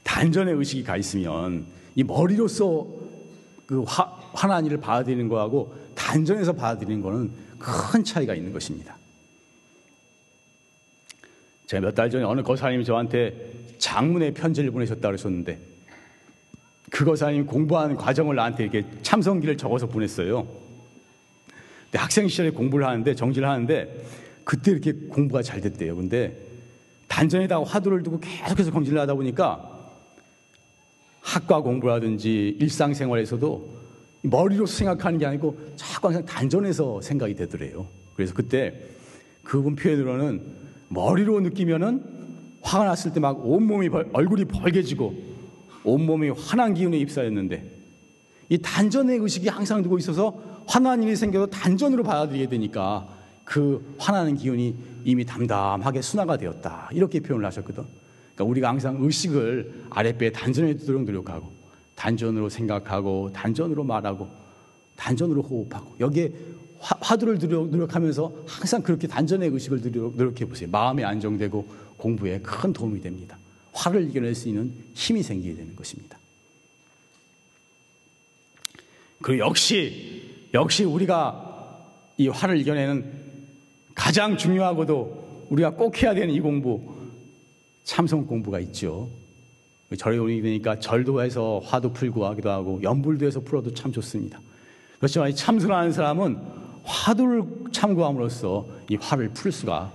단전의 0.04 0.56
의식이 0.56 0.84
가 0.86 0.96
있으면 0.96 1.66
이 1.94 2.02
머리로서 2.02 2.88
그 3.66 3.84
화, 3.86 4.04
화난 4.32 4.66
일을 4.66 4.80
받아들이는 4.80 5.28
거하고 5.28 5.76
단전에서 5.96 6.54
받아들이는 6.54 7.02
거는 7.02 7.32
큰 7.60 8.06
차이가 8.06 8.34
있는 8.34 8.54
것입니다. 8.54 8.96
제가 11.68 11.82
몇 11.82 11.94
달 11.94 12.10
전에 12.10 12.24
어느 12.24 12.42
거사님이 12.42 12.86
저한테 12.86 13.52
장문의 13.80 14.34
편지를 14.34 14.72
보내셨다 14.72 15.10
그러셨는데 15.10 15.60
그 16.90 17.04
거사님이 17.04 17.44
공부하는 17.48 17.98
과정을 17.98 18.38
나한테 18.38 18.64
이렇게 18.64 18.86
참성기를 19.02 19.58
적어서 19.58 19.88
보냈어요. 19.88 20.48
근데 21.94 22.02
학생 22.02 22.28
시절에 22.28 22.50
공부를 22.50 22.88
하는데 22.88 23.14
정지를 23.14 23.48
하는데 23.48 24.04
그때 24.44 24.72
이렇게 24.72 24.94
공부가 24.94 25.44
잘 25.44 25.62
됐대요. 25.62 25.96
근데 25.96 26.36
단전에다가 27.08 27.64
화두를 27.64 28.02
두고 28.02 28.20
계속해서 28.20 28.72
검진을 28.72 29.00
하다 29.02 29.14
보니까 29.14 29.92
학과 31.22 31.62
공부라든지 31.62 32.58
일상생활에서도 32.60 33.84
머리로 34.24 34.66
생각하는 34.66 35.20
게 35.20 35.28
아니고 35.28 35.56
자꾸 35.76 36.08
항상 36.08 36.26
단전에서 36.26 37.02
생각이 37.02 37.36
되더래요. 37.36 37.86
그래서 38.16 38.34
그때 38.34 38.74
그분 39.44 39.76
표현으로는 39.76 40.42
머리로 40.90 41.42
느끼면은 41.42 42.04
화가 42.64 42.86
났을 42.86 43.14
때 43.14 43.20
막 43.20 43.46
온몸이 43.46 43.90
얼굴이 44.14 44.46
벌개지고 44.46 45.14
온몸이 45.84 46.30
화난 46.30 46.74
기운에 46.74 46.98
입사했는데 46.98 47.70
이 48.50 48.58
단전의 48.58 49.20
의식이 49.20 49.48
항상 49.48 49.84
두고 49.84 50.00
있어서 50.00 50.53
화난 50.68 51.04
일이 51.04 51.16
생겨도 51.16 51.50
단전으로 51.50 52.04
받아들이게 52.04 52.48
되니까 52.50 53.08
그 53.44 53.96
화나는 53.98 54.38
기운이 54.38 54.76
이미 55.04 55.26
담담하게 55.26 56.02
순화가 56.02 56.38
되었다. 56.38 56.90
이렇게 56.94 57.20
표현을 57.20 57.46
하셨거든. 57.48 57.84
그러니까 58.36 58.44
우리가 58.46 58.70
항상 58.70 58.98
의식을 59.00 59.88
아랫배에 59.90 60.32
단전에 60.32 60.76
두도록 60.78 61.04
노력하고 61.04 61.52
단전으로 61.96 62.50
생각하고 62.50 63.32
단전으로 63.34 63.84
말하고 63.84 64.30
단전으로 64.96 65.42
호흡하고 65.42 65.96
여기에 66.00 66.32
화, 66.80 67.16
두를 67.16 67.40
노력 67.40 67.96
하면서 67.96 68.34
항상 68.46 68.82
그렇게 68.82 69.08
단전의 69.08 69.50
의식을 69.50 69.82
노력해 70.16 70.46
보세요. 70.46 70.70
마음이 70.70 71.04
안정되고 71.04 71.68
공부에 71.98 72.40
큰 72.40 72.74
도움이 72.74 73.02
됩니다. 73.02 73.38
화를 73.72 74.10
이겨낼 74.10 74.36
수 74.36 74.50
있는 74.50 74.74
힘이 74.94 75.24
생기게 75.24 75.56
되는 75.56 75.76
것입니다. 75.76 76.20
그리고 79.22 79.46
역시 79.46 80.33
역시 80.54 80.84
우리가 80.84 81.52
이 82.18 82.28
화를 82.28 82.58
이겨내는 82.60 83.12
가장 83.96 84.38
중요하고도 84.38 85.48
우리가 85.50 85.72
꼭 85.72 86.02
해야 86.02 86.14
되는 86.14 86.34
이 86.34 86.40
공부 86.40 86.82
참성 87.84 88.26
공부가 88.26 88.60
있죠. 88.60 89.10
절에 89.98 90.18
오게 90.18 90.42
되니까 90.42 90.80
절도 90.80 91.22
해서 91.22 91.60
화도 91.64 91.94
풀고 91.94 92.26
하기도 92.26 92.50
하고 92.50 92.82
연불도 92.82 93.26
해서 93.26 93.40
풀어도 93.40 93.74
참 93.74 93.92
좋습니다. 93.92 94.40
그렇지만 94.98 95.36
참선하는 95.36 95.92
사람은 95.92 96.40
화두를 96.84 97.44
참고함으로써 97.72 98.66
이 98.90 98.96
화를 98.96 99.30
풀 99.30 99.52
수가 99.52 99.92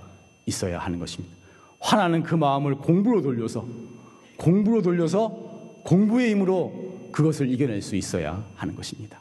있어야 0.47 0.79
하는 0.79 0.99
것입니다. 0.99 1.37
화나는 1.81 2.23
그 2.23 2.35
마음을 2.35 2.77
공부로 2.77 3.23
돌려서 3.23 3.66
공부로 4.37 4.83
돌려서 4.83 5.29
공부의 5.85 6.31
힘으로 6.31 7.11
그것을 7.12 7.51
이겨낼 7.51 7.83
수 7.83 7.97
있어야 7.97 8.44
하는 8.57 8.75
것입니다. 8.75 9.21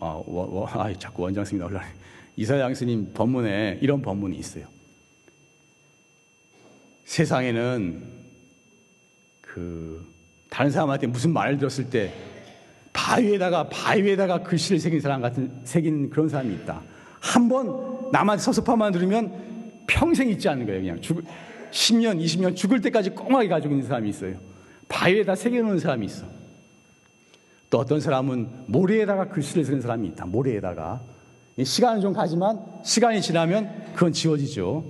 아, 0.00 0.06
워, 0.06 0.24
워, 0.26 0.66
아 0.68 0.92
자꾸 0.94 1.22
원장 1.22 1.44
스님 1.44 1.60
나올라 1.60 1.82
이사장 2.36 2.74
스님 2.74 3.12
법문에 3.12 3.78
이런 3.80 4.02
법문이 4.02 4.36
있어요. 4.36 4.66
세상에는 7.04 8.02
그 9.40 10.06
다른 10.48 10.70
사람한테 10.70 11.06
무슨 11.06 11.32
말을 11.32 11.58
들었을 11.58 11.90
때 11.90 12.12
바위에다가 12.92 13.68
바위에다가 13.68 14.42
글씨를 14.42 14.78
새긴 14.80 15.00
사람 15.00 15.20
같은 15.20 15.50
새긴 15.64 16.10
그런 16.10 16.28
사람이 16.28 16.54
있다. 16.54 16.82
한 17.20 17.48
번 17.48 18.10
남한테 18.12 18.42
서섭함만 18.42 18.92
들으면 18.92 19.82
평생 19.86 20.28
잊지 20.28 20.48
않는 20.48 20.66
거예요. 20.66 20.80
그냥 20.80 21.00
죽 21.00 21.22
10년, 21.70 22.20
20년 22.20 22.56
죽을 22.56 22.80
때까지 22.80 23.10
꽁하게 23.10 23.48
가지고 23.48 23.74
있는 23.74 23.86
사람이 23.86 24.08
있어요. 24.08 24.36
바위에다 24.88 25.34
새겨놓은 25.36 25.78
사람이 25.78 26.06
있어. 26.06 26.26
또 27.70 27.78
어떤 27.78 28.00
사람은 28.00 28.48
모래에다가 28.66 29.28
글씨를 29.28 29.64
쓰는 29.64 29.80
사람이 29.80 30.08
있다. 30.08 30.26
모래에다가 30.26 31.00
시간은 31.62 32.00
좀 32.00 32.12
가지만 32.12 32.60
시간이 32.84 33.22
지나면 33.22 33.92
그건 33.94 34.12
지워지죠. 34.12 34.84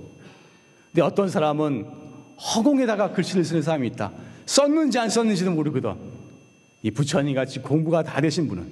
근데 0.87 1.01
어떤 1.01 1.29
사람은 1.29 1.85
허공에다가 2.37 3.11
글씨를 3.11 3.45
쓰는 3.45 3.61
사람이 3.61 3.87
있다. 3.89 4.11
썼는지 4.45 4.97
안 4.97 5.09
썼는지도 5.09 5.51
모르거든. 5.51 5.95
이 6.81 6.89
부처님 6.89 7.35
같이 7.35 7.59
공부가 7.59 8.01
다 8.01 8.19
되신 8.19 8.47
분은 8.47 8.67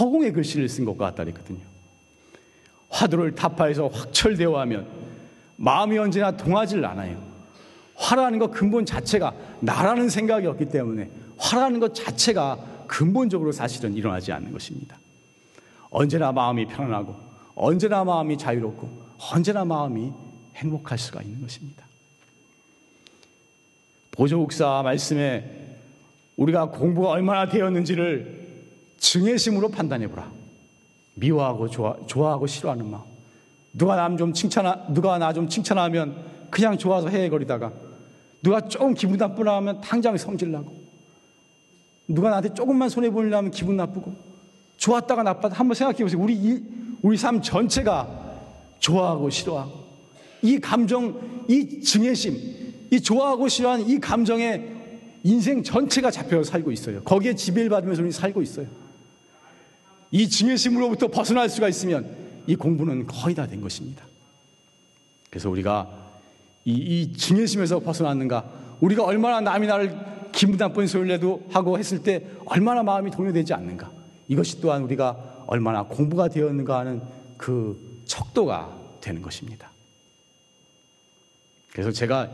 허공에 0.00 0.32
글씨를 0.32 0.68
쓴 0.68 0.86
것과 0.86 1.06
같다 1.06 1.24
그랬거든요. 1.24 1.60
화두를 2.88 3.34
타파해서 3.34 3.88
확철되어 3.88 4.58
하면 4.60 4.86
마음이 5.56 5.98
언제나 5.98 6.34
동하질 6.34 6.82
않아요. 6.84 7.22
화라는 7.96 8.38
것 8.38 8.50
근본 8.50 8.86
자체가 8.86 9.34
나라는 9.60 10.08
생각이 10.08 10.46
없기 10.46 10.66
때문에 10.66 11.10
화라는 11.36 11.80
것 11.80 11.94
자체가 11.94 12.73
근본적으로 12.86 13.52
사실은 13.52 13.94
일어나지 13.94 14.32
않는 14.32 14.52
것입니다. 14.52 14.98
언제나 15.90 16.32
마음이 16.32 16.66
편안하고 16.66 17.14
언제나 17.54 18.04
마음이 18.04 18.36
자유롭고 18.38 18.88
언제나 19.32 19.64
마음이 19.64 20.12
행복할 20.56 20.98
수가 20.98 21.22
있는 21.22 21.40
것입니다. 21.40 21.84
보조국사 24.12 24.82
말씀에 24.82 25.78
우리가 26.36 26.70
공부가 26.70 27.10
얼마나 27.10 27.48
되었는지를 27.48 28.44
증애심으로 28.98 29.68
판단해 29.70 30.08
보라. 30.08 30.30
미워하고 31.14 31.68
좋아, 31.68 31.96
좋아하고 32.06 32.46
싫어하는 32.46 32.90
마음. 32.90 33.02
누가 33.72 33.96
남 33.96 34.16
좀 34.16 34.32
칭찬하, 34.32 34.86
누가 34.92 35.18
나 35.18 35.32
좀 35.32 35.48
칭찬하면 35.48 36.48
그냥 36.50 36.78
좋아서 36.78 37.08
헤헤거리다가 37.08 37.72
누가 38.42 38.60
조금 38.68 38.94
기분 38.94 39.16
나쁘면 39.16 39.80
당장 39.80 40.16
성질나고 40.16 40.83
누가 42.08 42.28
나한테 42.30 42.52
조금만 42.54 42.88
손해 42.88 43.10
보려면 43.10 43.50
기분 43.50 43.76
나쁘고 43.76 44.14
좋았다가 44.76 45.22
나빴다 45.22 45.56
한번 45.56 45.74
생각해 45.74 46.02
보세요. 46.02 46.20
우리 46.20 46.34
이, 46.34 46.62
우리 47.02 47.16
삶 47.16 47.40
전체가 47.40 48.08
좋아하고 48.78 49.30
싫어하고 49.30 49.84
이 50.42 50.58
감정, 50.58 51.44
이 51.48 51.80
증애심, 51.80 52.86
이 52.90 53.00
좋아하고 53.00 53.48
싫어하는 53.48 53.88
이 53.88 53.98
감정에 53.98 54.62
인생 55.22 55.62
전체가 55.62 56.10
잡혀 56.10 56.42
살고 56.44 56.70
있어요. 56.70 57.02
거기에 57.02 57.34
지배를 57.34 57.70
받으면서 57.70 58.02
우리 58.02 58.12
살고 58.12 58.42
있어요. 58.42 58.66
이 60.10 60.28
증애심으로부터 60.28 61.08
벗어날 61.08 61.48
수가 61.48 61.68
있으면 61.68 62.14
이 62.46 62.54
공부는 62.56 63.06
거의 63.06 63.34
다 63.34 63.46
된 63.46 63.60
것입니다. 63.62 64.04
그래서 65.30 65.50
우리가 65.50 65.88
이, 66.64 66.72
이 66.72 67.12
증애심에서 67.12 67.80
벗어났는가, 67.80 68.48
우리가 68.80 69.02
얼마나 69.02 69.40
남이 69.40 69.66
나를 69.66 70.13
기분 70.34 70.56
나쁜 70.56 70.86
소리를 70.86 71.08
내도 71.08 71.42
하고 71.50 71.78
했을 71.78 72.02
때 72.02 72.26
얼마나 72.44 72.82
마음이 72.82 73.10
동요되지 73.10 73.54
않는가. 73.54 73.90
이것이 74.28 74.60
또한 74.60 74.82
우리가 74.82 75.44
얼마나 75.46 75.84
공부가 75.84 76.28
되었는가 76.28 76.80
하는 76.80 77.00
그 77.36 78.00
척도가 78.04 78.76
되는 79.00 79.22
것입니다. 79.22 79.70
그래서 81.72 81.92
제가 81.92 82.30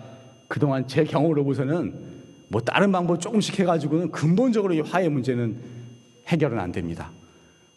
그동안 0.49 0.89
제 0.89 1.05
경험으로 1.05 1.45
보서는 1.45 1.95
뭐 2.49 2.61
다른 2.61 2.91
방법 2.91 3.21
조금씩 3.21 3.59
해가지고는 3.61 4.11
근본적으로 4.11 4.75
이 4.75 4.81
화해 4.81 5.09
문제는 5.09 5.61
해결은 6.29 6.59
안 6.59 6.73
됩니다. 6.73 7.11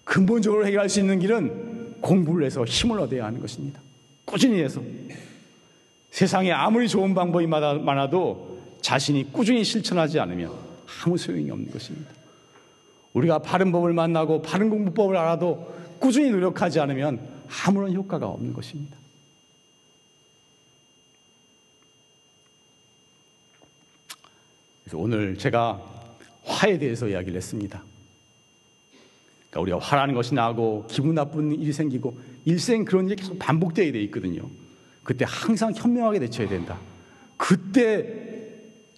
근본적으로 0.03 0.65
해결할 0.65 0.89
수 0.89 0.99
있는 0.99 1.19
길은 1.19 2.01
공부를 2.01 2.45
해서 2.45 2.63
힘을 2.63 2.99
얻어야 2.99 3.25
하는 3.25 3.39
것입니다. 3.39 3.79
꾸준히 4.25 4.61
해서. 4.61 4.81
세상에 6.11 6.51
아무리 6.51 6.87
좋은 6.87 7.13
방법이 7.13 7.47
많아도 7.47 8.52
자신이 8.83 9.31
꾸준히 9.31 9.63
실천하지 9.63 10.19
않으면 10.19 10.53
아무 11.03 11.17
소용이 11.17 11.49
없는 11.49 11.71
것입니다. 11.71 12.11
우리가 13.13 13.39
바른 13.39 13.71
법을 13.71 13.93
만나고 13.93 14.41
바른 14.41 14.69
공부법을 14.69 15.15
알아도 15.15 15.73
꾸준히 15.99 16.29
노력하지 16.29 16.79
않으면 16.81 17.19
아무런 17.65 17.93
효과가 17.93 18.27
없는 18.27 18.53
것입니다. 18.53 18.97
그래서 24.83 24.97
오늘 24.97 25.37
제가 25.37 25.81
화에 26.43 26.77
대해서 26.77 27.07
이야기를 27.07 27.37
했습니다. 27.37 27.81
그러니까 29.49 29.61
우리가 29.61 29.79
화라는 29.79 30.13
것이 30.13 30.33
나고 30.33 30.87
기분 30.89 31.15
나쁜 31.15 31.53
일이 31.53 31.71
생기고 31.71 32.19
일생 32.43 32.83
그런 32.83 33.05
일이 33.05 33.15
계속 33.15 33.39
반복되어야 33.39 33.93
돼 33.93 34.01
있거든요. 34.03 34.49
그때 35.03 35.25
항상 35.25 35.73
현명하게 35.73 36.19
대처해야 36.19 36.49
된다. 36.49 36.77
그때 37.37 38.22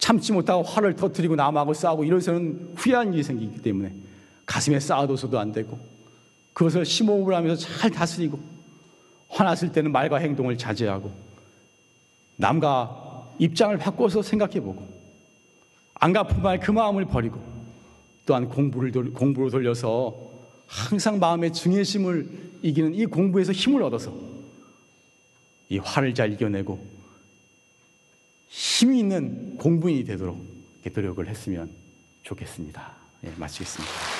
참지 0.05 0.33
못하고 0.33 0.61
화를 0.61 0.95
터뜨리고 0.95 1.35
남하고 1.35 1.73
싸우고 1.73 2.03
이러서는 2.03 2.73
후회한 2.75 3.11
일이 3.11 3.23
생기기 3.23 3.63
때문에 3.63 3.91
가슴에 4.45 4.79
쌓아둬서도 4.79 5.39
안 5.39 5.51
되고 5.51 5.79
그것을 6.53 6.85
심호흡을 6.85 7.33
하면서 7.33 7.65
잘 7.65 7.89
다스리고 7.89 8.39
화났을 9.29 9.71
때는 9.71 9.91
말과 9.91 10.17
행동을 10.17 10.59
자제하고 10.59 11.11
남과 12.35 13.31
입장을 13.39 13.75
바꿔서 13.79 14.21
생각해보고 14.21 14.87
안 15.95 16.13
갚은 16.13 16.43
말 16.43 16.59
그 16.59 16.69
마음을 16.69 17.05
버리고 17.05 17.41
또한 18.27 18.47
공부를 18.47 19.11
공부로 19.11 19.49
돌려서 19.49 20.15
항상 20.67 21.17
마음의 21.17 21.51
증애심을 21.51 22.59
이기는 22.61 22.93
이 22.93 23.07
공부에서 23.07 23.53
힘을 23.53 23.81
얻어서 23.81 24.13
이 25.69 25.79
화를 25.79 26.13
잘 26.13 26.31
이겨내고 26.31 26.94
힘이 28.47 28.99
있는 28.99 29.58
공부인이 29.58 30.03
되도록 30.05 30.38
노력을 30.93 31.27
했으면 31.27 31.69
좋겠습니다. 32.23 32.93
예, 33.25 33.34
마치겠습니다. 33.38 34.14